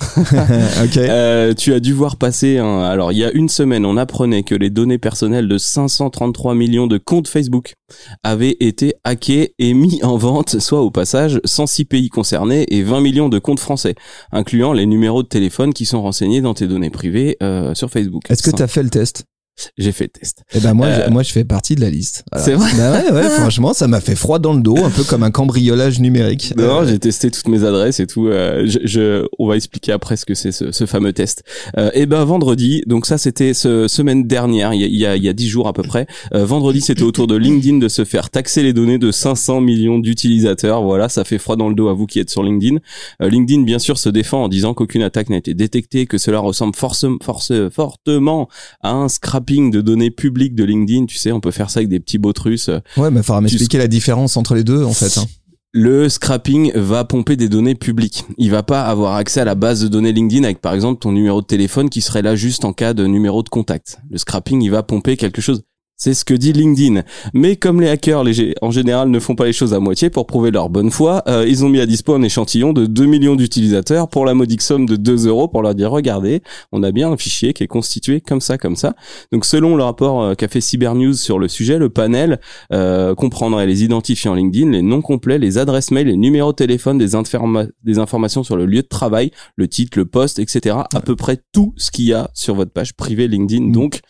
Euh, 0.96 1.54
tu 1.54 1.72
as 1.72 1.80
dû 1.80 1.92
voir 1.92 2.16
passer. 2.16 2.58
un- 2.58 2.80
alors, 2.80 3.12
il 3.12 3.18
y 3.18 3.24
a 3.24 3.30
une 3.32 3.48
semaine, 3.48 3.84
on 3.84 3.96
apprenait 3.96 4.42
que 4.42 4.54
les 4.54 4.70
données 4.70 4.98
personnelles 4.98 5.48
de 5.48 5.58
533 5.58 6.54
millions 6.54 6.86
de 6.86 6.98
comptes 6.98 7.28
Facebook 7.28 7.74
avaient 8.22 8.56
été 8.60 8.94
hackées 9.04 9.54
et 9.58 9.74
mis 9.74 10.02
en 10.02 10.16
vente, 10.16 10.58
soit 10.60 10.80
au 10.80 10.90
passage 10.90 11.40
106 11.44 11.84
pays 11.84 12.08
concernés 12.08 12.66
et 12.70 12.82
20 12.82 13.00
millions 13.00 13.28
de 13.28 13.38
comptes 13.38 13.60
français, 13.60 13.94
incluant 14.32 14.72
les 14.72 14.86
numéros 14.86 15.22
de 15.22 15.28
téléphone 15.28 15.72
qui 15.72 15.86
sont 15.86 16.02
renseignés 16.02 16.40
dans 16.40 16.54
tes 16.54 16.66
données 16.66 16.90
privées 16.90 17.36
euh, 17.42 17.74
sur 17.74 17.90
Facebook. 17.90 18.30
Est-ce 18.30 18.42
que 18.42 18.50
tu 18.56 18.62
as 18.62 18.68
fait 18.68 18.82
le 18.82 18.90
test? 18.90 19.24
J'ai 19.78 19.92
fait 19.92 20.04
le 20.04 20.10
test. 20.20 20.42
Eh 20.54 20.60
ben 20.60 20.74
moi, 20.74 20.86
Euh, 20.86 21.04
je, 21.06 21.10
moi, 21.10 21.22
je 21.22 21.32
fais 21.32 21.44
partie 21.44 21.74
de 21.74 21.80
la 21.80 21.90
liste. 21.90 22.24
C'est 22.36 22.54
vrai 22.54 22.70
Bah 22.76 22.92
ouais, 22.92 23.10
ouais, 23.12 23.28
franchement, 23.38 23.72
ça 23.72 23.86
m'a 23.88 24.00
fait 24.00 24.14
froid 24.16 24.38
dans 24.38 24.52
le 24.54 24.60
dos, 24.60 24.76
un 24.78 24.90
peu 24.90 25.04
comme 25.04 25.22
un 25.22 25.30
cambriolage 25.30 26.00
numérique. 26.00 26.54
Non, 26.56 26.82
Euh, 26.82 26.86
j'ai 26.86 26.98
testé 26.98 27.30
toutes 27.30 27.48
mes 27.48 27.64
adresses 27.64 28.00
et 28.00 28.06
tout. 28.06 28.28
euh, 28.28 28.64
je, 28.66 28.78
je- 28.84 29.26
on 29.38 29.46
va 29.48 29.56
expliquer 29.56 29.92
après 29.92 30.16
ce 30.16 30.24
que 30.24 30.34
c'est 30.34 30.52
ce, 30.52 30.72
ce 30.72 30.86
fameux 30.86 31.12
test. 31.12 31.42
Euh, 31.78 31.90
et 31.94 32.06
ben 32.06 32.24
vendredi, 32.24 32.82
donc 32.86 33.06
ça 33.06 33.18
c'était 33.18 33.54
ce 33.54 33.88
semaine 33.88 34.26
dernière, 34.26 34.72
il 34.74 34.80
y 34.80 34.84
a 34.84 34.86
il 34.86 34.96
y 34.96 35.06
a, 35.06 35.16
y 35.16 35.28
a 35.28 35.32
10 35.32 35.48
jours 35.48 35.68
à 35.68 35.72
peu 35.72 35.82
près. 35.82 36.06
Euh, 36.34 36.44
vendredi, 36.44 36.80
c'était 36.80 37.02
au 37.02 37.12
tour 37.12 37.26
de 37.26 37.36
LinkedIn 37.36 37.78
de 37.78 37.88
se 37.88 38.04
faire 38.04 38.30
taxer 38.30 38.62
les 38.62 38.72
données 38.72 38.98
de 38.98 39.10
500 39.10 39.60
millions 39.60 39.98
d'utilisateurs. 39.98 40.82
Voilà, 40.82 41.08
ça 41.08 41.24
fait 41.24 41.38
froid 41.38 41.56
dans 41.56 41.68
le 41.68 41.74
dos 41.74 41.88
à 41.88 41.94
vous 41.94 42.06
qui 42.06 42.18
êtes 42.18 42.30
sur 42.30 42.42
LinkedIn. 42.42 42.78
Euh, 43.22 43.28
LinkedIn, 43.28 43.62
bien 43.62 43.78
sûr, 43.78 43.98
se 43.98 44.08
défend 44.08 44.44
en 44.44 44.48
disant 44.48 44.74
qu'aucune 44.74 45.02
attaque 45.02 45.30
n'a 45.30 45.36
été 45.36 45.54
détectée, 45.54 46.06
que 46.06 46.18
cela 46.18 46.38
ressemble 46.40 46.74
force, 46.74 47.06
force, 47.22 47.52
fortement 47.72 48.48
à 48.82 48.92
un 48.92 49.08
de 49.58 49.80
données 49.80 50.10
publiques 50.10 50.54
de 50.54 50.64
LinkedIn. 50.64 51.06
Tu 51.06 51.16
sais, 51.16 51.32
on 51.32 51.40
peut 51.40 51.50
faire 51.50 51.70
ça 51.70 51.80
avec 51.80 51.88
des 51.88 52.00
petits 52.00 52.18
bots 52.18 52.32
russes. 52.38 52.70
Ouais, 52.96 53.10
mais 53.10 53.20
il 53.20 53.22
faudra 53.22 53.40
m'expliquer 53.40 53.78
la 53.78 53.88
différence 53.88 54.36
entre 54.36 54.54
les 54.54 54.64
deux, 54.64 54.84
en 54.84 54.92
fait. 54.92 55.18
hein. 55.18 55.24
le 55.72 56.08
scrapping 56.08 56.72
va 56.74 57.04
pomper 57.04 57.36
des 57.36 57.48
données 57.48 57.74
publiques. 57.74 58.24
Il 58.38 58.50
va 58.50 58.62
pas 58.62 58.82
avoir 58.82 59.14
accès 59.16 59.40
à 59.40 59.44
la 59.44 59.54
base 59.54 59.82
de 59.82 59.88
données 59.88 60.12
LinkedIn 60.12 60.44
avec 60.44 60.60
par 60.60 60.74
exemple 60.74 61.00
ton 61.00 61.12
numéro 61.12 61.40
de 61.40 61.46
téléphone 61.46 61.88
qui 61.90 62.00
serait 62.00 62.22
là 62.22 62.34
juste 62.36 62.64
en 62.64 62.72
cas 62.72 62.92
de 62.94 63.06
numéro 63.06 63.42
de 63.42 63.48
contact. 63.48 63.98
Le 64.10 64.18
scrapping, 64.18 64.62
il 64.62 64.70
va 64.70 64.82
pomper 64.82 65.16
quelque 65.16 65.40
chose. 65.40 65.62
C'est 66.00 66.14
ce 66.14 66.24
que 66.24 66.32
dit 66.32 66.54
LinkedIn. 66.54 67.02
Mais 67.34 67.56
comme 67.56 67.78
les 67.78 67.90
hackers, 67.90 68.24
les, 68.24 68.54
en 68.62 68.70
général, 68.70 69.10
ne 69.10 69.20
font 69.20 69.34
pas 69.34 69.44
les 69.44 69.52
choses 69.52 69.74
à 69.74 69.80
moitié 69.80 70.08
pour 70.08 70.26
prouver 70.26 70.50
leur 70.50 70.70
bonne 70.70 70.90
foi, 70.90 71.22
euh, 71.28 71.44
ils 71.46 71.62
ont 71.62 71.68
mis 71.68 71.78
à 71.78 71.84
dispo 71.84 72.14
un 72.14 72.22
échantillon 72.22 72.72
de 72.72 72.86
2 72.86 73.04
millions 73.04 73.36
d'utilisateurs 73.36 74.08
pour 74.08 74.24
la 74.24 74.32
modique 74.32 74.62
somme 74.62 74.86
de 74.86 74.96
2 74.96 75.26
euros 75.26 75.46
pour 75.46 75.60
leur 75.60 75.74
dire, 75.74 75.90
regardez, 75.90 76.40
on 76.72 76.82
a 76.82 76.90
bien 76.90 77.12
un 77.12 77.18
fichier 77.18 77.52
qui 77.52 77.64
est 77.64 77.66
constitué 77.66 78.22
comme 78.22 78.40
ça, 78.40 78.56
comme 78.56 78.76
ça. 78.76 78.94
Donc 79.30 79.44
selon 79.44 79.76
le 79.76 79.82
rapport 79.82 80.22
euh, 80.22 80.34
qu'a 80.34 80.48
fait 80.48 80.62
Cybernews 80.62 81.12
sur 81.12 81.38
le 81.38 81.48
sujet, 81.48 81.76
le 81.76 81.90
panel 81.90 82.40
euh, 82.72 83.14
comprendrait 83.14 83.66
les 83.66 83.84
identifiants 83.84 84.34
LinkedIn, 84.34 84.70
les 84.70 84.80
noms 84.80 85.02
complets, 85.02 85.36
les 85.38 85.58
adresses 85.58 85.90
mail, 85.90 86.06
les 86.06 86.16
numéros 86.16 86.52
de 86.52 86.56
téléphone, 86.56 86.96
des, 86.96 87.14
informa- 87.14 87.68
des 87.84 87.98
informations 87.98 88.42
sur 88.42 88.56
le 88.56 88.64
lieu 88.64 88.80
de 88.80 88.88
travail, 88.88 89.32
le 89.56 89.68
titre, 89.68 89.98
le 89.98 90.06
poste, 90.06 90.38
etc. 90.38 90.76
À 90.94 91.00
peu 91.02 91.14
près 91.14 91.42
tout 91.52 91.74
ce 91.76 91.90
qu'il 91.90 92.06
y 92.06 92.14
a 92.14 92.30
sur 92.32 92.54
votre 92.54 92.72
page 92.72 92.94
privée 92.94 93.28
LinkedIn. 93.28 93.66
Mm. 93.66 93.72
Donc 93.72 94.00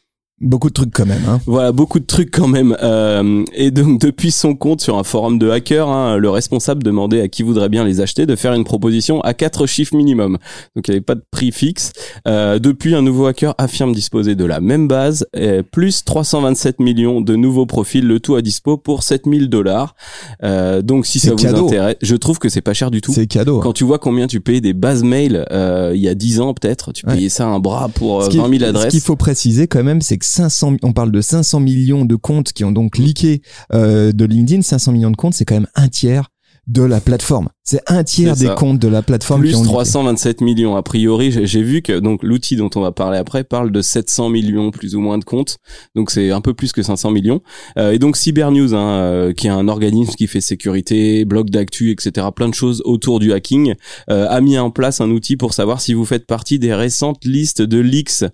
Beaucoup 0.40 0.68
de 0.68 0.74
trucs 0.74 0.92
quand 0.94 1.04
même. 1.04 1.20
Hein. 1.28 1.38
voilà, 1.46 1.70
beaucoup 1.70 2.00
de 2.00 2.06
trucs 2.06 2.30
quand 2.30 2.48
même. 2.48 2.74
Euh, 2.82 3.44
et 3.54 3.70
donc 3.70 4.00
depuis 4.00 4.30
son 4.30 4.54
compte 4.54 4.80
sur 4.80 4.96
un 4.96 5.04
forum 5.04 5.38
de 5.38 5.50
hackers, 5.50 5.88
hein, 5.88 6.16
le 6.16 6.30
responsable 6.30 6.82
demandait 6.82 7.20
à 7.20 7.28
qui 7.28 7.42
voudrait 7.42 7.68
bien 7.68 7.84
les 7.84 8.00
acheter 8.00 8.24
de 8.24 8.34
faire 8.36 8.54
une 8.54 8.64
proposition 8.64 9.20
à 9.20 9.34
quatre 9.34 9.66
chiffres 9.66 9.94
minimum. 9.94 10.38
Donc 10.74 10.88
il 10.88 10.92
n'y 10.92 10.96
avait 10.96 11.04
pas 11.04 11.14
de 11.14 11.22
prix 11.30 11.52
fixe. 11.52 11.92
Euh, 12.26 12.58
depuis, 12.58 12.94
un 12.94 13.02
nouveau 13.02 13.26
hacker 13.26 13.54
affirme 13.58 13.92
disposer 13.92 14.34
de 14.34 14.44
la 14.46 14.60
même 14.60 14.88
base, 14.88 15.26
et 15.34 15.62
plus 15.62 16.04
327 16.04 16.80
millions 16.80 17.20
de 17.20 17.36
nouveaux 17.36 17.66
profils, 17.66 18.06
le 18.06 18.18
tout 18.18 18.34
à 18.34 18.40
dispo 18.40 18.78
pour 18.78 19.02
7000 19.02 19.50
dollars. 19.50 19.94
Euh, 20.42 20.80
donc 20.80 21.04
si 21.04 21.18
ça 21.20 21.32
vous 21.32 21.36
cadeau. 21.36 21.66
intéresse, 21.66 21.96
je 22.00 22.16
trouve 22.16 22.38
que 22.38 22.48
c'est 22.48 22.62
pas 22.62 22.72
cher 22.72 22.90
du 22.90 23.02
tout. 23.02 23.12
C'est 23.12 23.26
cadeau. 23.26 23.58
hein. 23.58 23.62
Quand 23.62 23.74
tu 23.74 23.84
vois 23.84 23.98
combien 23.98 24.26
tu 24.26 24.40
payais 24.40 24.62
des 24.62 24.72
bases 24.72 25.02
mail 25.02 25.44
euh, 25.52 25.92
il 25.94 26.00
y 26.00 26.08
a 26.08 26.14
10 26.14 26.40
ans 26.40 26.54
peut-être, 26.54 26.92
tu 26.92 27.04
Ouais. 27.06 27.14
payais 27.16 27.28
ça 27.28 27.46
un 27.46 27.58
bras 27.58 27.90
pour 27.94 28.22
euh, 28.22 28.24
Ce 28.24 28.30
qui- 28.30 28.38
20 28.38 28.48
000 28.48 28.60
Ce 28.60 28.64
adresses. 28.68 28.90
qu'il 28.92 29.00
faut 29.02 29.16
préciser 29.16 29.66
quand 29.66 29.84
même, 29.84 30.00
c'est 30.00 30.16
que 30.16 30.29
500, 30.30 30.76
on 30.82 30.92
parle 30.92 31.10
de 31.12 31.20
500 31.20 31.60
millions 31.60 32.04
de 32.04 32.14
comptes 32.14 32.52
qui 32.52 32.64
ont 32.64 32.72
donc 32.72 32.98
leaké 32.98 33.42
euh, 33.72 34.12
de 34.12 34.24
LinkedIn. 34.24 34.62
500 34.62 34.92
millions 34.92 35.10
de 35.10 35.16
comptes, 35.16 35.34
c'est 35.34 35.44
quand 35.44 35.54
même 35.54 35.68
un 35.74 35.88
tiers 35.88 36.30
de 36.66 36.82
la 36.82 37.00
plateforme. 37.00 37.48
C'est 37.70 37.82
un 37.86 38.02
tiers 38.02 38.34
des 38.34 38.48
comptes 38.56 38.80
de 38.80 38.88
la 38.88 39.00
plateforme 39.00 39.42
Plus 39.42 39.50
qui 39.50 39.54
ont 39.54 39.62
leaké. 39.62 39.74
327 39.74 40.40
millions. 40.40 40.74
A 40.74 40.82
priori, 40.82 41.30
j'ai 41.46 41.62
vu 41.62 41.82
que 41.82 42.00
donc 42.00 42.24
l'outil 42.24 42.56
dont 42.56 42.68
on 42.74 42.80
va 42.80 42.90
parler 42.90 43.16
après 43.16 43.44
parle 43.44 43.70
de 43.70 43.80
700 43.80 44.28
millions 44.28 44.72
plus 44.72 44.96
ou 44.96 45.00
moins 45.00 45.18
de 45.18 45.24
comptes. 45.24 45.58
Donc 45.94 46.10
c'est 46.10 46.32
un 46.32 46.40
peu 46.40 46.52
plus 46.52 46.72
que 46.72 46.82
500 46.82 47.12
millions. 47.12 47.42
Euh, 47.78 47.92
et 47.92 48.00
donc 48.00 48.16
Cybernews, 48.16 48.74
hein, 48.74 48.90
euh, 48.90 49.32
qui 49.32 49.46
est 49.46 49.50
un 49.50 49.68
organisme 49.68 50.14
qui 50.14 50.26
fait 50.26 50.40
sécurité, 50.40 51.24
blog 51.24 51.48
d'actu, 51.50 51.92
etc., 51.92 52.26
plein 52.34 52.48
de 52.48 52.54
choses 52.54 52.82
autour 52.84 53.20
du 53.20 53.32
hacking, 53.32 53.74
euh, 54.10 54.26
a 54.28 54.40
mis 54.40 54.58
en 54.58 54.72
place 54.72 55.00
un 55.00 55.10
outil 55.12 55.36
pour 55.36 55.54
savoir 55.54 55.80
si 55.80 55.94
vous 55.94 56.04
faites 56.04 56.26
partie 56.26 56.58
des 56.58 56.74
récentes 56.74 57.24
listes 57.24 57.62
de 57.62 57.78
leaks 57.78 58.24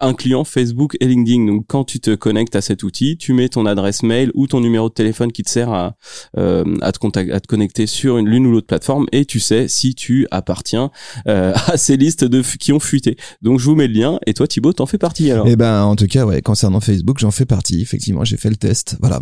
incluant 0.00 0.44
Facebook 0.44 0.96
et 1.00 1.06
LinkedIn. 1.06 1.44
Donc 1.44 1.66
quand 1.68 1.84
tu 1.84 2.00
te 2.00 2.14
connectes 2.14 2.56
à 2.56 2.62
cet 2.62 2.82
outil, 2.82 3.18
tu 3.18 3.34
mets 3.34 3.50
ton 3.50 3.66
adresse 3.66 4.02
mail 4.02 4.30
ou 4.32 4.46
ton 4.46 4.60
numéro 4.60 4.88
de 4.88 4.94
téléphone 4.94 5.32
qui 5.32 5.42
te 5.42 5.50
sert 5.50 5.70
à 5.70 5.96
euh, 6.38 6.64
à 6.80 6.92
te 6.92 7.30
à 7.30 7.40
te 7.40 7.46
connecter 7.46 7.86
sur 7.86 8.16
une 8.16 8.26
l'une 8.26 8.46
ou 8.46 8.52
l'autre 8.52 8.66
plateforme 8.66 8.85
et 9.12 9.24
tu 9.24 9.40
sais 9.40 9.68
si 9.68 9.94
tu 9.94 10.26
appartiens 10.30 10.90
euh, 11.26 11.52
à 11.66 11.76
ces 11.76 11.96
listes 11.96 12.24
de 12.24 12.42
qui 12.58 12.72
ont 12.72 12.80
fuité. 12.80 13.16
Donc 13.42 13.60
je 13.60 13.64
vous 13.64 13.74
mets 13.74 13.88
le 13.88 13.94
lien 13.94 14.18
et 14.26 14.34
toi 14.34 14.46
Thibaut 14.46 14.72
t'en 14.72 14.86
fais 14.86 14.98
partie 14.98 15.30
alors. 15.30 15.46
Eh 15.48 15.56
ben, 15.56 15.82
en 15.82 15.96
tout 15.96 16.06
cas, 16.06 16.24
ouais, 16.24 16.42
concernant 16.42 16.80
Facebook, 16.80 17.18
j'en 17.18 17.30
fais 17.30 17.46
partie. 17.46 17.80
Effectivement, 17.80 18.24
j'ai 18.24 18.36
fait 18.36 18.50
le 18.50 18.56
test. 18.56 18.96
Voilà. 19.00 19.20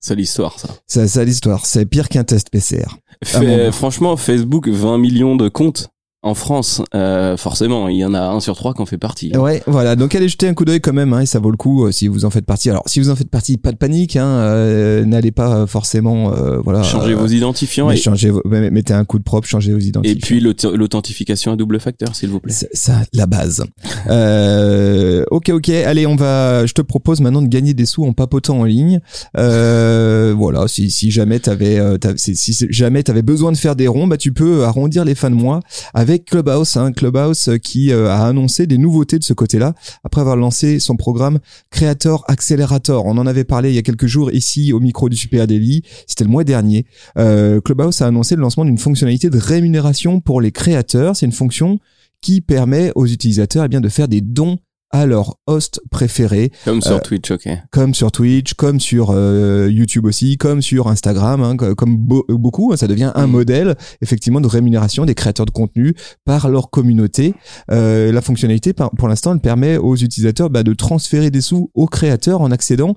C'est 0.00 0.14
l'histoire 0.14 0.58
ça. 0.58 0.68
C'est 0.86 1.24
l'histoire. 1.24 1.66
C'est 1.66 1.84
pire 1.84 2.08
qu'un 2.08 2.24
test 2.24 2.50
PCR. 2.50 2.86
Fait- 3.22 3.66
bon. 3.66 3.72
franchement 3.72 4.16
Facebook 4.16 4.68
20 4.68 4.98
millions 4.98 5.36
de 5.36 5.48
comptes 5.48 5.90
en 6.22 6.34
France, 6.34 6.82
euh, 6.94 7.36
forcément 7.38 7.88
il 7.88 7.96
y 7.96 8.04
en 8.04 8.12
a 8.12 8.20
un 8.20 8.40
sur 8.40 8.54
trois 8.54 8.74
qui 8.74 8.82
en 8.82 8.86
fait 8.86 8.98
partie. 8.98 9.34
Ouais, 9.36 9.62
voilà. 9.66 9.96
Donc 9.96 10.14
allez 10.14 10.28
jeter 10.28 10.46
un 10.48 10.54
coup 10.54 10.66
d'œil 10.66 10.80
quand 10.80 10.92
même, 10.92 11.12
hein, 11.14 11.20
et 11.20 11.26
ça 11.26 11.38
vaut 11.38 11.50
le 11.50 11.56
coup 11.56 11.86
euh, 11.86 11.92
si 11.92 12.08
vous 12.08 12.26
en 12.26 12.30
faites 12.30 12.44
partie. 12.44 12.68
Alors, 12.68 12.82
si 12.86 13.00
vous 13.00 13.08
en 13.08 13.16
faites 13.16 13.30
partie, 13.30 13.56
pas 13.56 13.72
de 13.72 13.76
panique, 13.78 14.16
hein, 14.16 14.26
euh, 14.26 15.04
n'allez 15.06 15.30
pas 15.30 15.54
euh, 15.56 15.66
forcément, 15.66 16.32
euh, 16.34 16.58
voilà. 16.58 16.82
Changez 16.82 17.14
vos 17.14 17.26
identifiants 17.26 17.88
mais 17.88 17.94
et, 17.94 17.96
changez 17.96 18.28
vos- 18.30 18.42
mettez 18.44 18.92
un 18.92 19.04
coup 19.06 19.18
de 19.18 19.24
propre, 19.24 19.48
changez 19.48 19.72
vos 19.72 19.78
et 19.78 19.84
identifiants. 19.86 20.18
puis 20.22 20.40
l'auth- 20.40 20.66
l'authentification 20.74 21.52
à 21.52 21.56
double 21.56 21.80
facteur 21.80 22.14
s'il 22.14 22.28
vous 22.28 22.40
plaît. 22.40 22.52
C'est 22.52 22.68
ça, 22.74 22.96
la 23.14 23.26
base. 23.26 23.64
Euh, 24.10 25.24
ok, 25.30 25.50
ok. 25.50 25.68
Allez, 25.68 26.06
on 26.06 26.16
va. 26.16 26.66
Je 26.66 26.72
te 26.72 26.82
propose 26.82 27.20
maintenant 27.20 27.42
de 27.42 27.48
gagner 27.48 27.74
des 27.74 27.86
sous 27.86 28.04
en 28.04 28.12
papotant 28.12 28.58
en 28.60 28.64
ligne. 28.64 29.00
Euh, 29.36 30.34
voilà. 30.36 30.66
Si, 30.68 30.90
si 30.90 31.10
jamais 31.10 31.38
t'avais- 31.38 31.80
si, 32.16 32.34
si 32.36 32.66
jamais 32.70 33.02
t'avais 33.02 33.22
besoin 33.22 33.52
de 33.52 33.56
faire 33.56 33.76
des 33.76 33.88
ronds, 33.88 34.06
bah 34.06 34.16
tu 34.16 34.32
peux 34.32 34.64
arrondir 34.64 35.04
les 35.04 35.14
fins 35.14 35.30
de 35.30 35.34
mois 35.34 35.60
avec 35.94 36.09
Clubhouse. 36.18 36.76
Hein, 36.76 36.92
Clubhouse 36.92 37.48
euh, 37.48 37.58
qui 37.58 37.92
euh, 37.92 38.08
a 38.08 38.26
annoncé 38.26 38.66
des 38.66 38.78
nouveautés 38.78 39.18
de 39.18 39.24
ce 39.24 39.32
côté-là 39.32 39.74
après 40.04 40.20
avoir 40.20 40.36
lancé 40.36 40.80
son 40.80 40.96
programme 40.96 41.38
Creator 41.70 42.24
Accelerator. 42.28 43.06
On 43.06 43.16
en 43.18 43.26
avait 43.26 43.44
parlé 43.44 43.70
il 43.70 43.74
y 43.74 43.78
a 43.78 43.82
quelques 43.82 44.06
jours 44.06 44.32
ici 44.32 44.72
au 44.72 44.80
micro 44.80 45.08
du 45.08 45.16
Super 45.16 45.46
Daily. 45.46 45.82
C'était 46.06 46.24
le 46.24 46.30
mois 46.30 46.44
dernier. 46.44 46.86
Euh, 47.18 47.60
Clubhouse 47.60 48.02
a 48.02 48.06
annoncé 48.06 48.34
le 48.34 48.42
lancement 48.42 48.64
d'une 48.64 48.78
fonctionnalité 48.78 49.30
de 49.30 49.38
rémunération 49.38 50.20
pour 50.20 50.40
les 50.40 50.52
créateurs. 50.52 51.16
C'est 51.16 51.26
une 51.26 51.32
fonction 51.32 51.78
qui 52.20 52.40
permet 52.40 52.92
aux 52.94 53.06
utilisateurs 53.06 53.64
eh 53.64 53.68
bien, 53.68 53.80
de 53.80 53.88
faire 53.88 54.08
des 54.08 54.20
dons 54.20 54.58
à 54.90 55.06
leur 55.06 55.36
host 55.46 55.80
préféré, 55.90 56.50
Comme 56.64 56.80
sur 56.82 56.96
Euh, 56.96 56.98
Twitch, 56.98 57.30
ok. 57.30 57.48
comme 57.70 57.94
sur 57.94 58.10
Twitch, 58.10 58.54
comme 58.54 58.80
sur 58.80 59.10
euh, 59.12 59.68
YouTube 59.70 60.04
aussi, 60.06 60.36
comme 60.36 60.62
sur 60.62 60.88
Instagram, 60.88 61.42
hein, 61.42 61.56
co- 61.56 61.74
comme 61.74 61.96
beau- 61.96 62.24
beaucoup. 62.28 62.72
hein, 62.72 62.76
ça 62.76 62.88
devient 62.88 63.12
un 63.14 63.26
Mhm. 63.26 63.32
modèle 63.32 63.76
effectivement 64.02 64.40
de 64.40 64.48
rémunération 64.48 65.04
des 65.04 65.14
créateurs 65.14 65.46
de 65.46 65.50
contenu 65.52 65.94
par 66.24 66.48
leur 66.48 66.70
communauté. 66.70 67.34
Euh, 67.70 68.10
la 68.12 68.20
fonctionnalité, 68.20 68.72
par- 68.72 68.90
pour 68.90 69.06
l'instant, 69.08 69.32
elle 69.34 69.40
permet 69.40 69.76
aux 69.76 69.94
utilisateurs 69.96 70.50
bah, 70.50 70.62
de 70.64 70.72
transférer 70.74 71.30
des 71.30 71.40
sous 71.40 71.70
aux 71.74 71.86
créateurs 71.86 72.40
en 72.40 72.50
accédant 72.50 72.94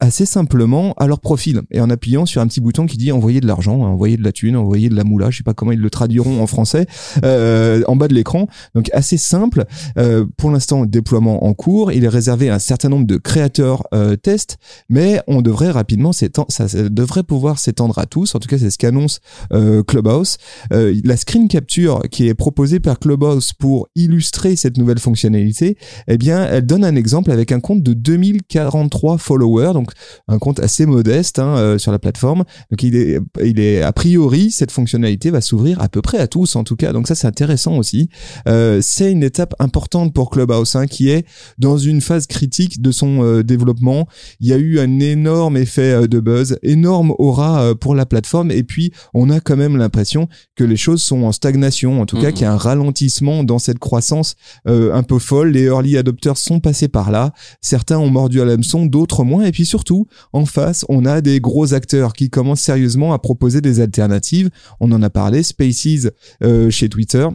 assez 0.00 0.26
simplement 0.26 0.92
à 0.98 1.06
leur 1.06 1.20
profil 1.20 1.62
et 1.70 1.80
en 1.80 1.88
appuyant 1.90 2.26
sur 2.26 2.40
un 2.42 2.46
petit 2.46 2.60
bouton 2.60 2.86
qui 2.86 2.96
dit 2.98 3.10
envoyer 3.12 3.40
de 3.40 3.46
l'argent, 3.46 3.84
hein, 3.84 3.88
envoyer 3.88 4.16
de 4.16 4.22
la 4.24 4.32
thune, 4.32 4.56
envoyer 4.56 4.88
de 4.88 4.94
la 4.94 5.04
moula. 5.04 5.30
Je 5.30 5.38
sais 5.38 5.42
pas 5.42 5.54
comment 5.54 5.72
ils 5.72 5.80
le 5.80 5.90
traduiront 5.90 6.42
en 6.42 6.46
français 6.46 6.86
euh, 7.24 7.82
en 7.86 7.96
bas 7.96 8.08
de 8.08 8.14
l'écran. 8.14 8.46
Donc 8.74 8.90
assez 8.92 9.16
simple. 9.16 9.64
Euh, 9.98 10.26
pour 10.36 10.50
l'instant, 10.50 10.84
déploiement 10.84 11.21
en 11.26 11.54
cours. 11.54 11.92
Il 11.92 12.04
est 12.04 12.08
réservé 12.08 12.50
à 12.50 12.54
un 12.54 12.58
certain 12.58 12.88
nombre 12.88 13.06
de 13.06 13.16
créateurs 13.16 13.84
euh, 13.94 14.16
tests, 14.16 14.58
mais 14.88 15.20
on 15.26 15.42
devrait 15.42 15.70
rapidement 15.70 16.12
s'étendre, 16.12 16.48
ça, 16.50 16.66
devrait 16.88 17.22
pouvoir 17.22 17.58
s'étendre 17.58 17.98
à 17.98 18.06
tous. 18.06 18.34
En 18.34 18.38
tout 18.38 18.48
cas, 18.48 18.58
c'est 18.58 18.70
ce 18.70 18.78
qu'annonce 18.78 19.20
euh, 19.52 19.82
Clubhouse. 19.82 20.38
Euh, 20.72 20.94
la 21.04 21.16
screen 21.16 21.48
capture 21.48 22.02
qui 22.10 22.28
est 22.28 22.34
proposée 22.34 22.80
par 22.80 22.98
Clubhouse 22.98 23.52
pour 23.52 23.88
illustrer 23.94 24.56
cette 24.56 24.76
nouvelle 24.76 24.98
fonctionnalité, 24.98 25.76
eh 26.08 26.18
bien, 26.18 26.46
elle 26.46 26.66
donne 26.66 26.84
un 26.84 26.96
exemple 26.96 27.30
avec 27.30 27.52
un 27.52 27.60
compte 27.60 27.82
de 27.82 27.92
2043 27.92 29.18
followers, 29.18 29.72
donc 29.74 29.92
un 30.28 30.38
compte 30.38 30.60
assez 30.60 30.86
modeste 30.86 31.38
hein, 31.38 31.56
euh, 31.56 31.78
sur 31.78 31.92
la 31.92 31.98
plateforme. 31.98 32.44
Donc 32.70 32.82
il 32.82 32.96
est, 32.96 33.82
a 33.82 33.92
priori 33.92 34.50
cette 34.50 34.70
fonctionnalité 34.70 35.30
va 35.30 35.40
s'ouvrir 35.40 35.80
à 35.80 35.88
peu 35.88 36.02
près 36.02 36.18
à 36.18 36.26
tous 36.26 36.56
en 36.56 36.64
tout 36.64 36.76
cas. 36.76 36.92
Donc 36.92 37.08
ça 37.08 37.14
c'est 37.14 37.26
intéressant 37.26 37.76
aussi. 37.76 38.08
C'est 38.46 39.10
une 39.10 39.22
étape 39.22 39.54
importante 39.58 40.14
pour 40.14 40.30
Clubhouse 40.30 40.76
hein, 40.76 40.86
qui 40.86 41.10
est 41.10 41.11
dans 41.58 41.78
une 41.78 42.00
phase 42.00 42.26
critique 42.26 42.80
de 42.82 42.90
son 42.90 43.22
euh, 43.22 43.42
développement. 43.42 44.06
Il 44.40 44.48
y 44.48 44.52
a 44.52 44.56
eu 44.56 44.78
un 44.78 45.00
énorme 45.00 45.56
effet 45.56 45.92
euh, 45.92 46.06
de 46.06 46.20
buzz, 46.20 46.58
énorme 46.62 47.14
aura 47.18 47.62
euh, 47.62 47.74
pour 47.74 47.94
la 47.94 48.06
plateforme 48.06 48.50
et 48.50 48.62
puis 48.62 48.92
on 49.14 49.30
a 49.30 49.40
quand 49.40 49.56
même 49.56 49.76
l'impression 49.76 50.28
que 50.56 50.64
les 50.64 50.76
choses 50.76 51.02
sont 51.02 51.22
en 51.22 51.32
stagnation, 51.32 52.00
en 52.00 52.06
tout 52.06 52.16
cas 52.16 52.28
Mhm. 52.28 52.32
qu'il 52.32 52.42
y 52.42 52.46
a 52.46 52.52
un 52.52 52.56
ralentissement 52.56 53.44
dans 53.44 53.58
cette 53.58 53.78
croissance 53.78 54.34
un 54.66 55.02
peu 55.02 55.18
folle. 55.18 55.50
Les 55.52 55.64
early 55.64 55.96
adopters 55.96 56.36
sont 56.36 56.60
passés 56.60 56.88
par 56.88 57.10
là. 57.10 57.32
Certains 57.60 57.98
ont 57.98 58.10
mordu 58.10 58.40
à 58.40 58.44
l'hameçon, 58.44 58.86
d'autres 58.86 59.24
moins. 59.24 59.44
Et 59.44 59.52
puis 59.52 59.66
surtout, 59.66 60.06
en 60.32 60.46
face, 60.46 60.84
on 60.88 61.04
a 61.04 61.20
des 61.20 61.40
gros 61.40 61.74
acteurs 61.74 62.12
qui 62.12 62.30
commencent 62.30 62.60
sérieusement 62.60 63.12
à 63.12 63.18
proposer 63.18 63.60
des 63.60 63.80
alternatives. 63.80 64.50
On 64.80 64.92
en 64.92 65.02
a 65.02 65.10
parlé, 65.10 65.42
Spaces 65.42 66.08
euh, 66.42 66.70
chez 66.70 66.88
Twitter. 66.88 67.26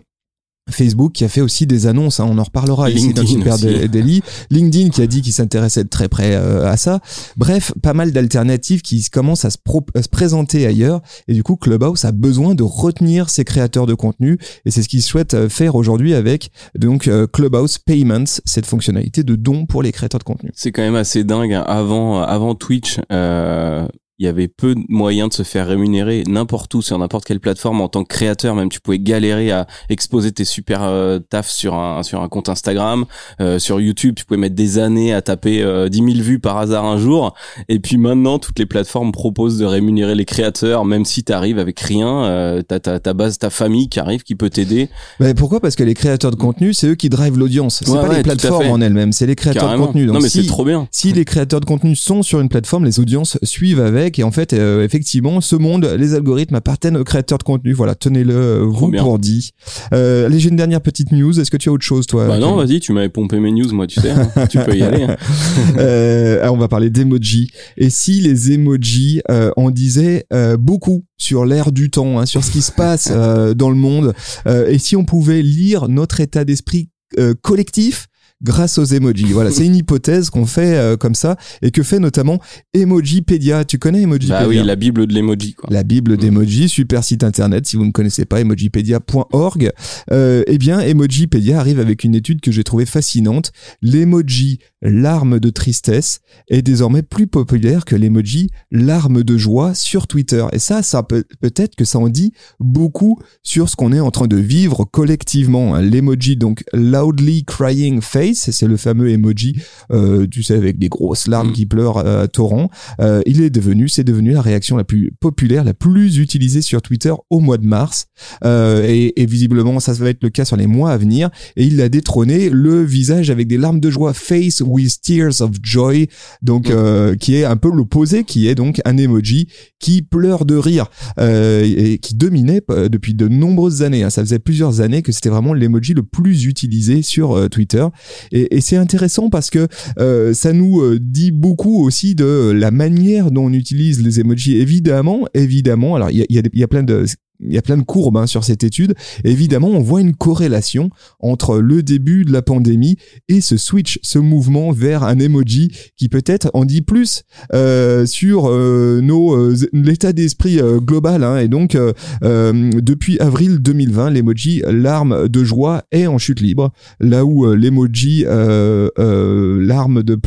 Facebook 0.70 1.14
qui 1.14 1.24
a 1.24 1.30
fait 1.30 1.42
aussi 1.42 1.66
des 1.68 1.88
annonces, 1.88 2.20
hein, 2.20 2.28
on 2.30 2.38
en 2.38 2.44
reparlera 2.44 2.90
ici 2.90 3.14
dans 3.14 3.26
Super 3.26 3.58
Daily. 3.90 4.22
LinkedIn 4.50 4.90
qui 4.90 5.02
a 5.02 5.08
dit 5.08 5.22
qu'il 5.22 5.34
s'intéressait 5.34 5.84
de 5.84 5.90
très 5.90 6.08
près 6.10 6.36
euh, 6.36 6.70
à 6.70 6.78
ça. 6.78 7.00
Bref, 7.38 7.72
pas 7.82 7.94
mal 7.94 8.12
d'alternatives 8.12 8.82
qui 8.82 9.04
commencent 9.10 9.46
à 9.46 9.50
se, 9.50 9.58
pro- 9.58 9.86
à 9.96 10.02
se 10.04 10.10
présenter 10.10 10.66
ailleurs. 10.66 11.02
Et 11.28 11.34
du 11.34 11.44
coup, 11.44 11.56
Clubhouse 11.56 12.06
a 12.06 12.12
besoin 12.12 12.56
de 12.56 12.64
retenir 12.64 13.30
ses 13.30 13.44
créateurs 13.46 13.86
de 13.86 13.94
contenu. 13.94 14.38
Et 14.66 14.72
c'est 14.72 14.84
ce 14.84 14.90
qu'il 14.90 15.02
souhaite 15.02 15.34
euh, 15.34 15.50
faire 15.50 15.76
aujourd'hui 15.76 16.14
avec 16.14 16.52
donc 16.78 17.08
euh, 17.08 17.28
Clubhouse 17.28 17.78
Payments, 17.78 18.40
cette 18.46 18.66
fonctionnalité 18.66 19.24
de 19.24 19.36
don 19.36 19.66
pour 19.66 19.84
les 19.84 19.92
créateurs 19.92 20.20
de 20.20 20.24
contenu. 20.26 20.52
C'est 20.56 20.72
quand 20.72 20.82
même 20.82 20.96
assez 20.96 21.24
dingue. 21.24 21.54
hein. 21.54 21.64
Avant, 21.68 22.22
avant 22.22 22.56
Twitch, 22.56 23.00
euh, 23.12 23.88
il 24.20 24.26
y 24.26 24.30
avait 24.30 24.48
peu 24.48 24.74
de 24.74 24.82
moyens 24.90 25.30
de 25.30 25.34
se 25.36 25.44
faire 25.44 25.68
rémunérer 25.68 26.24
n'importe 26.28 26.74
où 26.74 26.82
sur 26.82 26.98
n'importe 26.98 27.26
quelle 27.26 27.40
plateforme 27.40 27.82
en 27.82 27.88
tant 27.88 28.04
que 28.04 28.08
créateur. 28.08 28.56
Même 28.56 28.70
tu 28.70 28.80
pouvais 28.80 28.98
galérer 28.98 29.52
à 29.52 29.68
exposer 29.90 30.32
tes 30.32 30.44
super 30.46 30.82
euh, 30.84 31.20
tafs 31.20 31.50
sur 31.52 31.76
un 31.76 32.02
sur 32.02 32.22
un 32.22 32.28
compte 32.28 32.50
Instagram, 32.50 33.06
Euh, 33.42 33.60
sur 33.60 33.80
YouTube. 33.80 34.16
Tu 34.16 34.26
pouvais 34.26 34.40
mettre 34.40 34.56
des 34.56 34.80
années 34.80 35.14
à 35.14 35.22
taper 35.22 35.62
euh, 35.62 35.88
10 35.90 35.98
000 35.98 36.08
vues 36.22 36.40
par 36.40 36.58
hasard 36.58 36.86
un 36.86 36.98
jour. 36.98 37.36
Et 37.70 37.80
puis 37.80 37.98
maintenant, 37.98 38.40
toutes 38.40 38.58
les 38.58 38.66
plateformes 38.66 39.12
proposent 39.12 39.60
de 39.60 39.66
rémunérer 39.66 40.16
les 40.16 40.26
créateurs, 40.26 40.84
même 40.86 41.06
si 41.06 41.24
tu 41.24 41.32
arrives 41.32 41.60
avec 41.60 41.80
rien. 41.80 42.24
Euh, 42.26 42.62
t'as 42.64 42.80
ta, 42.80 43.14
base, 43.14 43.38
ta 43.38 43.50
famille 43.52 43.88
qui 43.88 44.00
arrive, 44.00 44.24
qui 44.24 44.34
peut 44.36 44.50
t'aider. 44.50 44.90
Mais 45.20 45.34
pourquoi? 45.36 45.60
Parce 45.60 45.76
que 45.76 45.84
les 45.84 45.94
créateurs 45.94 46.32
de 46.32 46.36
contenu, 46.38 46.74
c'est 46.74 46.88
eux 46.88 46.96
qui 46.96 47.10
drivent 47.10 47.38
l'audience. 47.38 47.82
C'est 47.86 47.90
Ouais, 47.92 48.02
pas 48.02 48.10
ouais, 48.10 48.18
les 48.18 48.24
plateformes 48.24 48.68
en 48.72 48.82
elles-mêmes, 48.82 49.12
c'est 49.12 49.28
les 49.28 49.36
créateurs 49.36 49.64
Carrément. 49.64 49.84
de 49.84 49.88
contenu. 49.88 50.06
Donc 50.08 50.16
non 50.16 50.22
mais 50.22 50.30
si- 50.30 50.42
c'est 50.42 50.48
trop 50.48 50.66
bien. 50.66 50.88
Si 50.92 51.14
les 51.14 51.26
créateurs 51.26 51.60
de 51.60 51.66
contenu 51.66 51.96
sont 51.96 52.24
sur 52.24 52.40
une 52.40 52.50
plateforme, 52.50 52.86
les 52.86 53.00
audiences 53.00 53.38
suivent 53.44 53.80
avec 53.82 54.07
et 54.20 54.24
en 54.24 54.32
fait, 54.32 54.54
euh, 54.54 54.84
effectivement, 54.84 55.42
ce 55.42 55.56
monde, 55.56 55.86
les 55.98 56.14
algorithmes 56.14 56.56
appartiennent 56.56 56.98
aux 56.98 57.04
créateurs 57.04 57.38
de 57.38 57.44
contenu. 57.44 57.74
Voilà, 57.74 57.96
tenez-le 57.96 58.34
euh, 58.34 58.60
vous 58.66 58.90
bien. 58.90 59.04
pour 59.04 59.20
dit. 59.20 59.52
Euh, 59.94 60.26
allez, 60.26 60.40
j'ai 60.40 60.50
une 60.50 60.56
dernière 60.56 60.82
petite 60.82 61.12
news. 61.12 61.40
Est-ce 61.40 61.52
que 61.52 61.58
tu 61.58 61.70
as 61.70 61.72
autre 61.72 61.84
chose, 61.86 62.08
toi 62.08 62.28
Bah 62.28 62.40
non, 62.40 62.56
vas-y, 62.56 62.80
tu 62.80 62.94
m'avais 62.94 63.10
pompé 63.10 63.40
mes 63.40 63.52
news, 63.52 63.72
moi, 63.74 63.88
tu 63.88 64.00
sais. 64.00 64.12
hein. 64.12 64.48
tu 64.50 64.58
peux 64.60 64.76
y 64.76 64.82
aller. 64.84 65.04
hein. 65.04 65.16
Euh, 65.78 66.42
alors, 66.42 66.56
on 66.56 66.58
va 66.58 66.68
parler 66.68 66.90
d'emojis. 66.90 67.50
Et 67.78 67.90
si 67.90 68.22
les 68.22 68.52
emojis, 68.54 69.22
euh, 69.30 69.52
on 69.58 69.70
disait 69.70 70.26
euh, 70.34 70.58
beaucoup 70.58 71.04
sur 71.18 71.46
l'ère 71.46 71.72
du 71.72 71.90
temps, 71.90 72.20
hein, 72.20 72.26
sur 72.26 72.44
ce 72.44 72.52
qui 72.52 72.62
se 72.62 72.72
passe 72.72 73.10
euh, 73.12 73.54
dans 73.54 73.70
le 73.70 73.76
monde, 73.76 74.14
euh, 74.48 74.68
et 74.70 74.78
si 74.80 74.96
on 74.96 75.06
pouvait 75.06 75.42
lire 75.42 75.88
notre 75.88 76.20
état 76.22 76.46
d'esprit 76.46 76.90
euh, 77.20 77.34
collectif 77.42 78.08
grâce 78.44 78.78
aux 78.78 78.86
emojis. 78.86 79.32
Voilà, 79.34 79.52
c'est 79.52 79.66
une 79.66 79.76
hypothèse 79.84 80.30
qu'on 80.30 80.46
fait 80.46 80.76
euh, 80.78 80.98
comme 80.98 81.16
ça 81.16 81.38
et 81.62 81.72
que 81.72 81.84
fait 81.84 82.00
notamment 82.00 82.40
Emojipedia. 82.74 83.66
Tu 83.66 83.80
connais 83.80 84.02
Emojipedia? 84.04 84.42
Bah 84.42 84.48
oui, 84.48 84.62
la 84.64 84.76
bible 84.76 85.08
de 85.08 85.14
l'emoji, 85.14 85.56
la 85.70 85.84
Bible 85.84 86.14
Mm. 86.14 86.18
d'emoji, 86.18 86.70
super 86.70 87.04
site 87.04 87.24
internet 87.24 87.68
si 87.68 87.76
vous 87.78 87.86
ne 87.86 87.92
connaissez 87.92 88.26
pas 88.26 88.40
emojipedia.org. 88.42 89.72
Euh, 90.12 90.44
eh 90.48 90.58
bien, 90.58 90.80
Emojipedia 90.80 91.60
arrive 91.60 91.80
avec 91.80 92.04
une 92.04 92.16
étude 92.16 92.42
que 92.42 92.52
j'ai 92.52 92.64
trouvée 92.64 92.86
fascinante. 92.86 93.52
L'emoji 93.82 94.60
larme 94.82 95.40
de 95.40 95.50
tristesse 95.50 96.20
est 96.50 96.62
désormais 96.62 97.02
plus 97.02 97.28
populaire 97.28 97.86
que 97.86 97.96
l'emoji 97.96 98.50
larme 98.72 99.24
de 99.24 99.38
joie 99.38 99.74
sur 99.74 100.06
Twitter. 100.08 100.46
Et 100.52 100.60
ça, 100.60 100.84
ça 100.84 101.02
peut 101.04 101.24
peut-être 101.42 101.76
que 101.76 101.86
ça 101.86 101.98
en 102.00 102.10
dit 102.10 102.34
beaucoup 102.60 103.20
sur 103.42 103.70
ce 103.70 103.76
qu'on 103.76 103.94
est 103.94 104.00
en 104.00 104.12
train 104.12 104.28
de 104.28 104.38
vivre 104.38 104.86
collectivement. 104.86 105.78
L'emoji 105.78 106.38
donc 106.38 106.64
loudly 106.74 107.44
crying 107.46 108.02
face, 108.02 108.52
c'est 108.52 108.68
le 108.68 108.78
fameux 108.78 109.10
emoji, 109.10 109.60
euh, 109.92 110.28
tu 110.28 110.44
sais, 110.44 110.54
avec 110.54 110.78
des 110.78 110.90
grosses 110.90 111.28
larmes 111.28 111.48
Mm. 111.48 111.54
qui 111.54 111.66
pleurent 111.66 111.98
euh, 111.98 112.24
à 112.24 112.28
torrent. 112.28 112.70
Euh, 113.00 113.22
il 113.26 113.42
est 113.42 113.50
devenu, 113.50 113.88
c'est 113.88 114.04
devenu 114.04 114.32
la 114.34 114.42
réaction 114.42 114.78
la 114.78 114.84
plus 114.84 115.12
populaire, 115.20 115.64
la 115.64 115.74
plus 115.74 116.18
utilisée 116.18 116.62
sur 116.62 116.82
Twitter 116.82 117.14
au 117.30 117.40
mois 117.40 117.58
de 117.58 117.66
mars. 117.66 118.08
Euh, 118.44 118.86
et, 118.88 119.22
et 119.22 119.26
visiblement, 119.26 119.80
ça 119.80 119.94
va 119.94 120.10
être 120.10 120.24
le 120.24 120.30
cas 120.30 120.46
sur 120.46 120.58
les 120.58 120.68
mois 120.68 120.92
à 120.92 120.98
venir. 120.98 121.30
Et 121.56 121.66
il 121.66 121.82
a 121.82 121.90
détrôné 121.90 122.50
le 122.50 122.84
visage 122.84 123.30
avec 123.30 123.48
des 123.48 123.58
larmes 123.58 123.80
de 123.80 123.90
joie, 123.90 124.14
face 124.14 124.62
with 124.68 125.02
tears 125.02 125.42
of 125.42 125.52
joy, 125.64 126.08
donc 126.42 126.68
Mm. 126.70 126.74
euh, 126.74 127.16
qui 127.16 127.36
est 127.36 127.46
un 127.46 127.58
peu 127.58 127.70
l'opposé, 127.72 128.24
qui 128.24 128.48
est 128.48 128.56
donc 128.56 128.82
un 128.86 128.98
emoji 128.98 129.48
qui 129.80 130.02
pleure 130.02 130.46
de 130.46 130.56
rire 130.56 130.88
euh, 131.20 131.64
et 131.64 131.98
qui 132.00 132.16
dominait 132.16 132.62
euh, 132.72 132.90
depuis 132.90 133.14
de 133.14 133.28
nombreuses 133.28 133.84
années. 133.84 134.04
hein. 134.04 134.10
Ça 134.10 134.22
faisait 134.24 134.40
plusieurs 134.40 134.82
années 134.82 135.02
que 135.02 135.12
c'était 135.12 135.30
vraiment 135.30 135.54
l'emoji 135.54 135.94
le 135.94 136.04
plus 136.04 136.46
utilisé 136.46 137.02
sur 137.02 137.34
euh, 137.38 137.48
Twitter. 137.48 137.86
Et, 138.32 138.58
et 138.58 138.62
c'est 138.62 138.78
intéressant 138.78 139.30
parce 139.30 139.50
que 139.50 139.68
euh, 140.00 140.34
ça 140.34 140.54
nous 140.54 140.98
dit 141.00 141.32
beaucoup 141.32 141.84
aussi 141.84 142.16
de 142.16 142.52
la 142.56 142.72
manière 142.72 143.32
dont 143.32 143.46
on 143.46 143.54
utilise 143.54 144.02
les 144.02 144.20
emojis. 144.20 144.58
Évidemment, 144.58 145.26
évidemment. 145.34 145.96
Alors 145.96 146.10
il 146.12 146.18
y 146.30 146.38
a, 146.40 146.42
y 146.54 146.64
a 146.64 146.68
plein 146.68 146.84
de 146.84 147.06
il 147.46 147.54
y 147.54 147.58
a 147.58 147.62
plein 147.62 147.78
de 147.78 147.84
courbes 147.84 148.18
hein, 148.18 148.28
sur 148.28 148.44
cette 148.44 148.64
étude. 148.64 148.96
Évidemment, 149.24 149.70
on 149.70 149.82
voit 149.82 150.02
une 150.02 150.16
corrélation 150.16 150.90
entre 151.20 151.60
le 151.60 151.84
début 151.84 152.26
de 152.26 152.32
la 152.32 152.42
pandémie 152.42 152.98
et 153.30 153.42
ce 153.42 153.58
switch, 153.58 154.00
ce 154.02 154.20
mouvement 154.20 154.72
vers 154.72 155.04
un 155.04 155.20
emoji 155.20 155.72
qui 155.96 156.10
peut-être 156.10 156.50
en 156.54 156.66
dit 156.66 156.82
plus 156.82 157.24
euh, 157.54 158.06
sur 158.06 158.50
euh, 158.50 159.02
nos 159.02 159.36
euh, 159.36 159.56
l'état 159.74 160.14
d'esprit 160.14 160.60
global. 160.78 161.24
hein. 161.24 161.38
Et 161.38 161.48
donc, 161.48 161.78
depuis 162.22 163.20
avril 163.20 163.60
2020, 163.60 164.12
l'emoji 164.12 164.64
larme 164.68 165.28
de 165.28 165.44
joie 165.44 165.84
est 165.92 166.08
en 166.08 166.18
chute 166.18 166.42
libre, 166.42 166.72
là 167.00 167.26
où 167.26 167.46
l'emoji 167.54 168.26
larme 168.26 170.04
de 170.04 170.20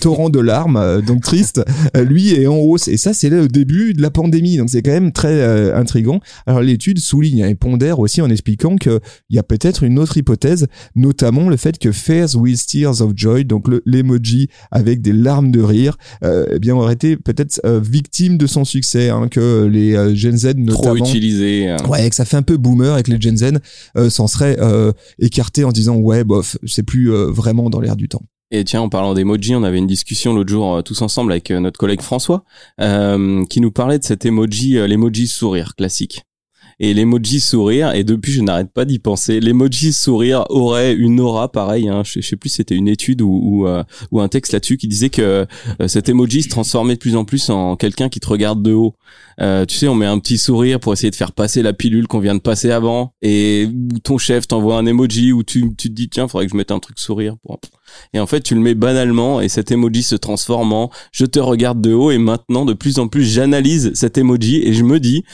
torrent 0.00 0.30
de 0.30 0.40
larmes, 0.40 1.02
donc 1.06 1.22
triste, 1.22 1.62
lui 1.94 2.34
est 2.34 2.46
en 2.46 2.56
hausse. 2.56 2.88
Et 2.88 2.96
ça, 2.96 3.12
c'est 3.12 3.28
le 3.30 3.48
début 3.48 3.94
de 3.94 4.02
la 4.02 4.10
pandémie. 4.10 4.56
Donc, 4.56 4.70
c'est 4.70 4.82
quand 4.82 4.92
même 4.92 5.12
très 5.12 5.40
euh, 5.40 5.76
Alors, 6.46 6.60
l'étude 6.62 6.98
souligne 6.98 7.40
et 7.40 7.54
pondère 7.54 7.98
aussi 7.98 8.20
en 8.22 8.28
expliquant 8.30 8.76
qu'il 8.76 9.00
y 9.30 9.38
a 9.38 9.42
peut-être 9.42 9.82
une 9.84 9.98
autre 9.98 10.16
hypothèse, 10.16 10.66
notamment 10.94 11.48
le 11.48 11.56
fait 11.56 11.78
que 11.78 11.92
Face 11.92 12.34
with 12.34 12.66
Tears 12.66 13.00
of 13.00 13.12
Joy, 13.16 13.44
donc 13.44 13.68
le- 13.68 13.82
l'emoji 13.86 14.48
avec 14.70 15.00
des 15.00 15.12
larmes 15.12 15.50
de 15.50 15.60
rire, 15.60 15.96
euh, 16.24 16.46
eh 16.52 16.58
bien, 16.58 16.74
aurait 16.76 16.94
été 16.94 17.16
peut-être 17.16 17.60
euh, 17.64 17.80
victime 17.80 18.38
de 18.38 18.46
son 18.46 18.64
succès, 18.64 19.08
hein, 19.10 19.28
que 19.28 19.64
les 19.64 19.94
euh, 19.94 20.14
Gen 20.14 20.36
Z 20.36 20.54
notamment. 20.56 20.94
Trop 20.94 20.96
utilisé. 20.96 21.68
euh. 21.70 21.76
Ouais, 21.88 22.08
que 22.08 22.14
ça 22.16 22.24
fait 22.24 22.36
un 22.36 22.42
peu 22.42 22.56
boomer 22.56 22.98
et 22.98 23.02
que 23.02 23.10
les 23.10 23.20
Gen 23.20 23.36
Z 23.36 23.52
euh, 23.96 24.10
s'en 24.10 24.26
seraient 24.26 24.56
écartés 25.18 25.64
en 25.64 25.72
disant 25.72 25.96
ouais 25.96 26.24
bof, 26.24 26.56
c'est 26.66 26.82
plus 26.82 27.10
vraiment 27.10 27.70
dans 27.70 27.80
l'air 27.80 27.96
du 27.96 28.08
temps. 28.08 28.22
Et 28.50 28.64
tiens, 28.64 28.80
en 28.80 28.88
parlant 28.88 29.12
d'emoji, 29.12 29.54
on 29.54 29.62
avait 29.62 29.76
une 29.76 29.86
discussion 29.86 30.32
l'autre 30.32 30.48
jour 30.48 30.76
euh, 30.76 30.82
tous 30.82 31.02
ensemble 31.02 31.32
avec 31.32 31.50
euh, 31.50 31.60
notre 31.60 31.78
collègue 31.78 32.00
François, 32.00 32.44
euh, 32.80 33.44
qui 33.44 33.60
nous 33.60 33.70
parlait 33.70 33.98
de 33.98 34.04
cet 34.04 34.24
emoji, 34.24 34.74
l'emoji 34.88 35.28
sourire 35.28 35.74
classique. 35.76 36.27
Et 36.80 36.94
l'emoji 36.94 37.40
sourire, 37.40 37.92
et 37.92 38.04
depuis 38.04 38.32
je 38.32 38.40
n'arrête 38.40 38.72
pas 38.72 38.84
d'y 38.84 38.98
penser, 38.98 39.40
l'emoji 39.40 39.92
sourire 39.92 40.44
aurait 40.48 40.94
une 40.94 41.18
aura 41.18 41.50
pareille, 41.50 41.88
hein, 41.88 42.02
je, 42.04 42.20
je 42.20 42.26
sais 42.26 42.36
plus 42.36 42.50
c'était 42.50 42.76
une 42.76 42.86
étude 42.86 43.20
ou, 43.20 43.40
ou, 43.42 43.66
euh, 43.66 43.82
ou 44.12 44.20
un 44.20 44.28
texte 44.28 44.52
là-dessus 44.52 44.76
qui 44.76 44.86
disait 44.86 45.10
que 45.10 45.46
euh, 45.80 45.88
cet 45.88 46.08
emoji 46.08 46.42
se 46.42 46.48
transformait 46.48 46.94
de 46.94 47.00
plus 47.00 47.16
en 47.16 47.24
plus 47.24 47.50
en 47.50 47.74
quelqu'un 47.74 48.08
qui 48.08 48.20
te 48.20 48.28
regarde 48.28 48.62
de 48.62 48.72
haut. 48.72 48.94
Euh, 49.40 49.64
tu 49.66 49.76
sais, 49.76 49.88
on 49.88 49.94
met 49.94 50.06
un 50.06 50.18
petit 50.18 50.38
sourire 50.38 50.80
pour 50.80 50.92
essayer 50.92 51.10
de 51.10 51.16
faire 51.16 51.32
passer 51.32 51.62
la 51.62 51.72
pilule 51.72 52.06
qu'on 52.06 52.18
vient 52.18 52.34
de 52.34 52.40
passer 52.40 52.70
avant, 52.70 53.12
et 53.22 53.68
ton 54.04 54.18
chef 54.18 54.46
t'envoie 54.46 54.78
un 54.78 54.86
emoji 54.86 55.32
où 55.32 55.42
tu, 55.42 55.74
tu 55.76 55.88
te 55.88 55.94
dis 55.94 56.08
tiens, 56.08 56.28
faudrait 56.28 56.46
que 56.46 56.52
je 56.52 56.56
mette 56.56 56.70
un 56.70 56.78
truc 56.78 56.98
sourire 56.98 57.36
pour... 57.42 57.58
Et 58.12 58.20
en 58.20 58.26
fait, 58.26 58.42
tu 58.42 58.54
le 58.54 58.60
mets 58.60 58.74
banalement 58.74 59.40
et 59.40 59.48
cet 59.48 59.70
emoji 59.70 60.02
se 60.02 60.14
transforme 60.14 60.72
en 60.72 60.90
je 61.12 61.24
te 61.24 61.38
regarde 61.38 61.80
de 61.80 61.92
haut. 61.92 62.10
Et 62.10 62.18
maintenant 62.18 62.64
de 62.64 62.72
plus 62.72 62.98
en 62.98 63.08
plus 63.08 63.24
j'analyse 63.24 63.92
cet 63.94 64.18
emoji 64.18 64.62
et 64.62 64.72
je 64.72 64.84
me 64.84 65.00
dis 65.00 65.24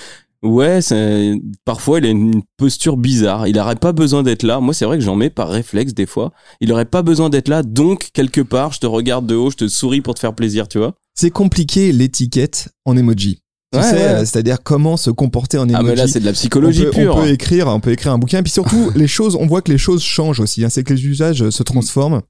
ouais, 0.44 0.80
c'est- 0.80 1.34
parfois 1.64 1.98
il 1.98 2.06
a 2.06 2.10
une 2.10 2.42
posture 2.56 2.96
bizarre. 2.96 3.48
Il 3.48 3.58
aurait 3.58 3.76
pas 3.76 3.92
besoin 3.92 4.22
d'être 4.22 4.42
là. 4.44 4.60
Moi, 4.60 4.74
c'est 4.74 4.84
vrai 4.84 4.98
que 4.98 5.04
j'en 5.04 5.16
mets 5.16 5.30
par 5.30 5.48
réflexe 5.48 5.94
des 5.94 6.06
fois. 6.06 6.32
Il 6.60 6.72
aurait 6.72 6.84
pas 6.84 7.02
besoin 7.02 7.30
d'être 7.30 7.48
là. 7.48 7.62
Donc 7.62 8.10
quelque 8.12 8.40
part, 8.40 8.72
je 8.72 8.80
te 8.80 8.86
regarde 8.86 9.26
de 9.26 9.34
haut, 9.34 9.50
je 9.50 9.56
te 9.56 9.68
souris 9.68 10.00
pour 10.00 10.14
te 10.14 10.20
faire 10.20 10.34
plaisir, 10.34 10.68
tu 10.68 10.78
vois. 10.78 10.94
C'est 11.16 11.30
compliqué 11.30 11.92
l'étiquette 11.92 12.68
en 12.84 12.96
emoji. 12.96 13.40
Tu 13.72 13.78
Ouais, 13.80 13.84
sais, 13.84 13.94
ouais. 13.96 14.02
euh, 14.02 14.18
c'est-à-dire 14.20 14.58
comment 14.62 14.96
se 14.96 15.10
comporter 15.10 15.58
en 15.58 15.64
emoji. 15.68 15.76
Ah 15.78 15.82
mais 15.82 15.94
là, 15.96 16.06
c'est 16.06 16.20
de 16.20 16.24
la 16.24 16.30
on 16.30 16.34
psychologie 16.34 16.84
peut, 16.84 16.90
pure. 16.90 17.16
on 17.16 17.22
peut 17.22 17.28
écrire, 17.30 17.66
on 17.68 17.80
peut 17.80 17.90
écrire 17.90 18.12
un 18.12 18.18
bouquin. 18.18 18.38
Et 18.38 18.42
puis 18.42 18.52
surtout, 18.52 18.90
les 18.94 19.08
choses, 19.08 19.34
on 19.36 19.46
voit 19.46 19.62
que 19.62 19.72
les 19.72 19.78
choses 19.78 20.02
changent 20.02 20.38
aussi. 20.40 20.64
hein. 20.64 20.68
c'est 20.70 20.84
que 20.84 20.92
les 20.94 21.04
usages 21.06 21.50
se 21.50 21.62
transforment. 21.64 22.20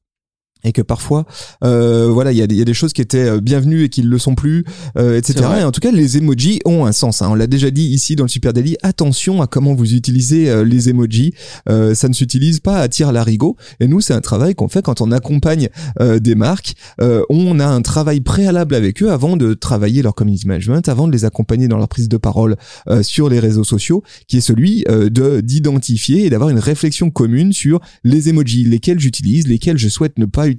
Et 0.64 0.72
que 0.72 0.83
parfois, 0.83 1.27
euh, 1.62 2.09
voilà, 2.11 2.33
il 2.33 2.38
y, 2.38 2.42
a 2.42 2.46
y 2.50 2.61
a 2.61 2.64
des 2.64 2.74
choses 2.74 2.92
qui 2.92 3.03
étaient 3.03 3.29
euh, 3.29 3.40
bienvenues 3.40 3.85
et 3.85 3.88
qui 3.88 4.03
ne 4.03 4.09
le 4.09 4.18
sont 4.18 4.35
plus, 4.35 4.64
euh, 4.96 5.18
etc. 5.18 5.44
Et 5.61 5.64
en 5.64 5.72
tout 5.72 5.81
cas, 5.81 5.90
les 5.92 6.16
emojis 6.16 6.61
ont 6.64 6.87
un 6.87 6.92
sens. 6.92 7.20
hein. 7.22 7.29
On 7.31 7.35
l'a 7.35 7.46
déjà 7.46 7.70
dit 7.70 7.85
ici 7.85 8.16
dans 8.16 8.24
le 8.24 8.29
Super 8.29 8.53
Daily. 8.53 8.77
Attention 8.83 9.42
à 9.42 9.46
comment 9.46 9.74
vous 9.74 9.94
utilisez 9.94 10.48
euh, 10.48 10.64
les 10.64 10.88
emojis. 10.88 11.35
Euh, 11.68 11.94
ça 11.94 12.09
ne 12.09 12.14
s'utilise 12.14 12.61
pas 12.61 12.79
à 12.79 12.88
tir 12.88 13.12
larigot. 13.12 13.57
Et 13.81 13.87
nous, 13.87 14.00
c'est 14.00 14.14
un 14.14 14.20
travail 14.20 14.55
qu'on 14.55 14.68
fait 14.68 14.83
quand 14.83 15.00
on 15.00 15.12
accompagne 15.12 15.68
euh, 16.00 16.18
des 16.18 16.35
marques. 16.35 16.74
Euh, 17.00 17.22
on 17.29 17.61
a 17.61 17.66
un 17.66 17.83
travail 17.83 18.20
préalable 18.20 18.74
avec 18.74 19.03
eux 19.03 19.11
avant 19.11 19.37
de 19.37 19.53
travailler 19.55 20.00
leur 20.03 20.14
community 20.14 20.46
management, 20.46 20.88
avant 20.88 21.07
de 21.07 21.12
les 21.12 21.24
accompagner 21.24 21.68
dans 21.68 21.77
leur 21.79 21.88
prise 21.88 22.09
de 22.09 22.16
parole 22.16 22.57
euh, 22.88 23.03
sur 23.03 23.29
les 23.29 23.38
réseaux 23.38 23.64
sociaux, 23.64 24.03
qui 24.29 24.38
est 24.38 24.40
celui 24.40 24.85
euh, 24.88 25.11
de 25.11 25.40
d'identifier 25.42 26.24
et 26.24 26.31
d'avoir 26.31 26.48
une 26.50 26.59
réflexion 26.59 27.11
commune 27.11 27.53
sur 27.53 27.81
les 28.03 28.29
emojis, 28.31 28.64
lesquels 28.64 28.98
j'utilise, 28.98 29.46
lesquels 29.46 29.77
je 29.79 29.88
souhaite 29.88 30.18
ne 30.18 30.24
pas 30.24 30.46
utiliser. 30.46 30.53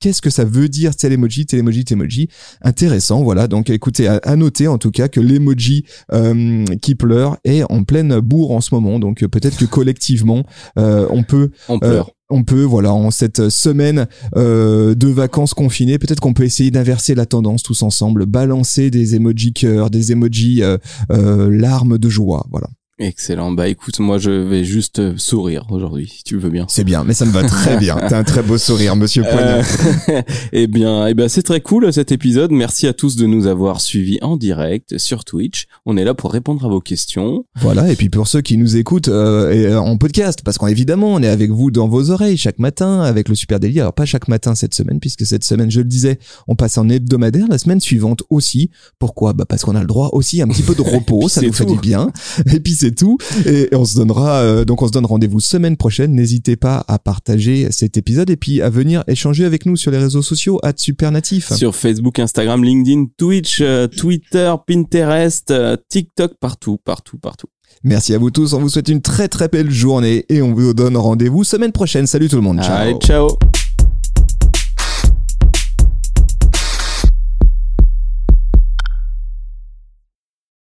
Qu'est-ce 0.00 0.22
que 0.22 0.30
ça 0.30 0.44
veut 0.44 0.68
dire 0.68 0.94
tel 0.96 1.12
emoji, 1.12 1.46
tel 1.46 1.60
emoji, 1.60 1.84
tel 1.84 1.98
emoji? 1.98 2.28
Intéressant, 2.62 3.22
voilà. 3.22 3.48
Donc 3.48 3.70
écoutez, 3.70 4.06
à, 4.06 4.16
à 4.22 4.36
noter 4.36 4.68
en 4.68 4.78
tout 4.78 4.90
cas 4.90 5.08
que 5.08 5.20
l'emoji 5.20 5.84
euh, 6.12 6.64
qui 6.82 6.94
pleure 6.94 7.36
est 7.44 7.62
en 7.70 7.84
pleine 7.84 8.20
bourre 8.20 8.52
en 8.52 8.60
ce 8.60 8.74
moment. 8.74 8.98
Donc 8.98 9.24
peut-être 9.26 9.56
que 9.56 9.64
collectivement, 9.64 10.44
euh, 10.78 11.06
on 11.10 11.22
peut 11.22 11.50
On 11.68 11.76
euh, 11.76 11.78
pleure. 11.78 12.10
on 12.30 12.44
peut, 12.44 12.62
voilà, 12.62 12.92
en 12.94 13.10
cette 13.10 13.48
semaine 13.50 14.06
euh, 14.36 14.94
de 14.94 15.08
vacances 15.08 15.54
confinées, 15.54 15.98
peut-être 15.98 16.20
qu'on 16.20 16.32
peut 16.34 16.44
essayer 16.44 16.70
d'inverser 16.70 17.14
la 17.14 17.26
tendance 17.26 17.62
tous 17.62 17.82
ensemble, 17.82 18.26
balancer 18.26 18.90
des 18.90 19.14
emojis 19.16 19.52
cœur, 19.52 19.90
des 19.90 20.12
emojis 20.12 20.62
euh, 20.62 20.78
euh, 21.10 21.50
larmes 21.50 21.98
de 21.98 22.08
joie, 22.08 22.46
voilà. 22.50 22.68
Excellent. 23.00 23.50
Bah 23.50 23.66
écoute, 23.68 23.98
moi 23.98 24.18
je 24.18 24.30
vais 24.30 24.62
juste 24.62 24.98
euh, 24.98 25.14
sourire 25.16 25.64
aujourd'hui, 25.70 26.06
si 26.14 26.22
tu 26.22 26.36
veux 26.36 26.50
bien. 26.50 26.66
C'est 26.68 26.84
bien, 26.84 27.02
mais 27.02 27.14
ça 27.14 27.24
me 27.24 27.32
va 27.32 27.42
très 27.48 27.78
bien. 27.78 27.96
T'as 27.96 28.18
un 28.18 28.24
très 28.24 28.42
beau 28.42 28.58
sourire, 28.58 28.94
Monsieur 28.94 29.22
Poignard. 29.22 29.64
Euh, 30.10 30.22
eh 30.52 30.66
bien, 30.66 31.06
eh 31.06 31.14
bien, 31.14 31.26
c'est 31.28 31.42
très 31.42 31.62
cool 31.62 31.90
cet 31.94 32.12
épisode. 32.12 32.50
Merci 32.50 32.86
à 32.86 32.92
tous 32.92 33.16
de 33.16 33.24
nous 33.24 33.46
avoir 33.46 33.80
suivis 33.80 34.18
en 34.20 34.36
direct 34.36 34.98
sur 34.98 35.24
Twitch. 35.24 35.66
On 35.86 35.96
est 35.96 36.04
là 36.04 36.12
pour 36.12 36.30
répondre 36.30 36.62
à 36.66 36.68
vos 36.68 36.82
questions. 36.82 37.46
Voilà, 37.56 37.90
et 37.90 37.96
puis 37.96 38.10
pour 38.10 38.28
ceux 38.28 38.42
qui 38.42 38.58
nous 38.58 38.76
écoutent 38.76 39.08
euh, 39.08 39.70
euh, 39.70 39.78
en 39.78 39.96
podcast, 39.96 40.40
parce 40.44 40.58
qu'évidemment, 40.58 41.14
on 41.14 41.22
est 41.22 41.28
avec 41.28 41.50
vous 41.50 41.70
dans 41.70 41.88
vos 41.88 42.10
oreilles 42.10 42.36
chaque 42.36 42.58
matin 42.58 43.00
avec 43.00 43.30
le 43.30 43.34
Super 43.34 43.60
Daily. 43.60 43.80
Alors 43.80 43.94
pas 43.94 44.04
chaque 44.04 44.28
matin 44.28 44.54
cette 44.54 44.74
semaine, 44.74 45.00
puisque 45.00 45.24
cette 45.24 45.44
semaine, 45.44 45.70
je 45.70 45.80
le 45.80 45.86
disais, 45.86 46.18
on 46.48 46.54
passe 46.54 46.76
en 46.76 46.86
hebdomadaire. 46.90 47.46
La 47.48 47.56
semaine 47.56 47.80
suivante 47.80 48.24
aussi. 48.28 48.68
Pourquoi? 48.98 49.32
Bah 49.32 49.46
parce 49.48 49.64
qu'on 49.64 49.74
a 49.74 49.80
le 49.80 49.86
droit 49.86 50.10
aussi 50.12 50.42
à 50.42 50.44
un 50.44 50.48
petit 50.48 50.62
peu 50.62 50.74
de 50.74 50.82
repos, 50.82 51.30
ça 51.30 51.40
C'est 51.40 51.46
nous 51.46 51.54
fait 51.54 51.64
du 51.64 51.78
bien. 51.78 52.12
Et 52.52 52.60
puis 52.60 52.74
c'est 52.90 52.94
tout. 52.96 53.18
Et, 53.46 53.68
on 53.72 53.84
se 53.84 53.96
donnera, 53.96 54.40
euh, 54.40 54.64
donc 54.64 54.82
on 54.82 54.86
se 54.86 54.92
donne 54.92 55.06
rendez-vous 55.06 55.40
semaine 55.40 55.76
prochaine. 55.76 56.14
N'hésitez 56.14 56.56
pas 56.56 56.84
à 56.88 56.98
partager 56.98 57.70
cet 57.70 57.96
épisode 57.96 58.30
et 58.30 58.36
puis 58.36 58.60
à 58.62 58.70
venir 58.70 59.04
échanger 59.06 59.44
avec 59.44 59.66
nous 59.66 59.76
sur 59.76 59.90
les 59.90 59.98
réseaux 59.98 60.22
sociaux 60.22 60.58
à 60.62 60.72
Supernatif. 60.76 61.52
Sur 61.52 61.74
Facebook, 61.74 62.18
Instagram, 62.18 62.64
LinkedIn, 62.64 63.06
Twitch, 63.16 63.60
euh, 63.60 63.86
Twitter, 63.86 64.52
Pinterest, 64.66 65.50
euh, 65.50 65.76
TikTok, 65.88 66.32
partout, 66.40 66.78
partout, 66.84 67.18
partout. 67.18 67.48
Merci 67.84 68.14
à 68.14 68.18
vous 68.18 68.30
tous. 68.30 68.52
On 68.52 68.60
vous 68.60 68.68
souhaite 68.68 68.88
une 68.88 69.00
très 69.00 69.28
très 69.28 69.48
belle 69.48 69.70
journée 69.70 70.26
et 70.28 70.42
on 70.42 70.52
vous 70.52 70.74
donne 70.74 70.96
rendez-vous 70.96 71.44
semaine 71.44 71.72
prochaine. 71.72 72.06
Salut 72.06 72.28
tout 72.28 72.36
le 72.36 72.42
monde. 72.42 72.60
Ciao. 72.60 72.76
Allez, 72.76 72.94
ciao. 73.00 73.28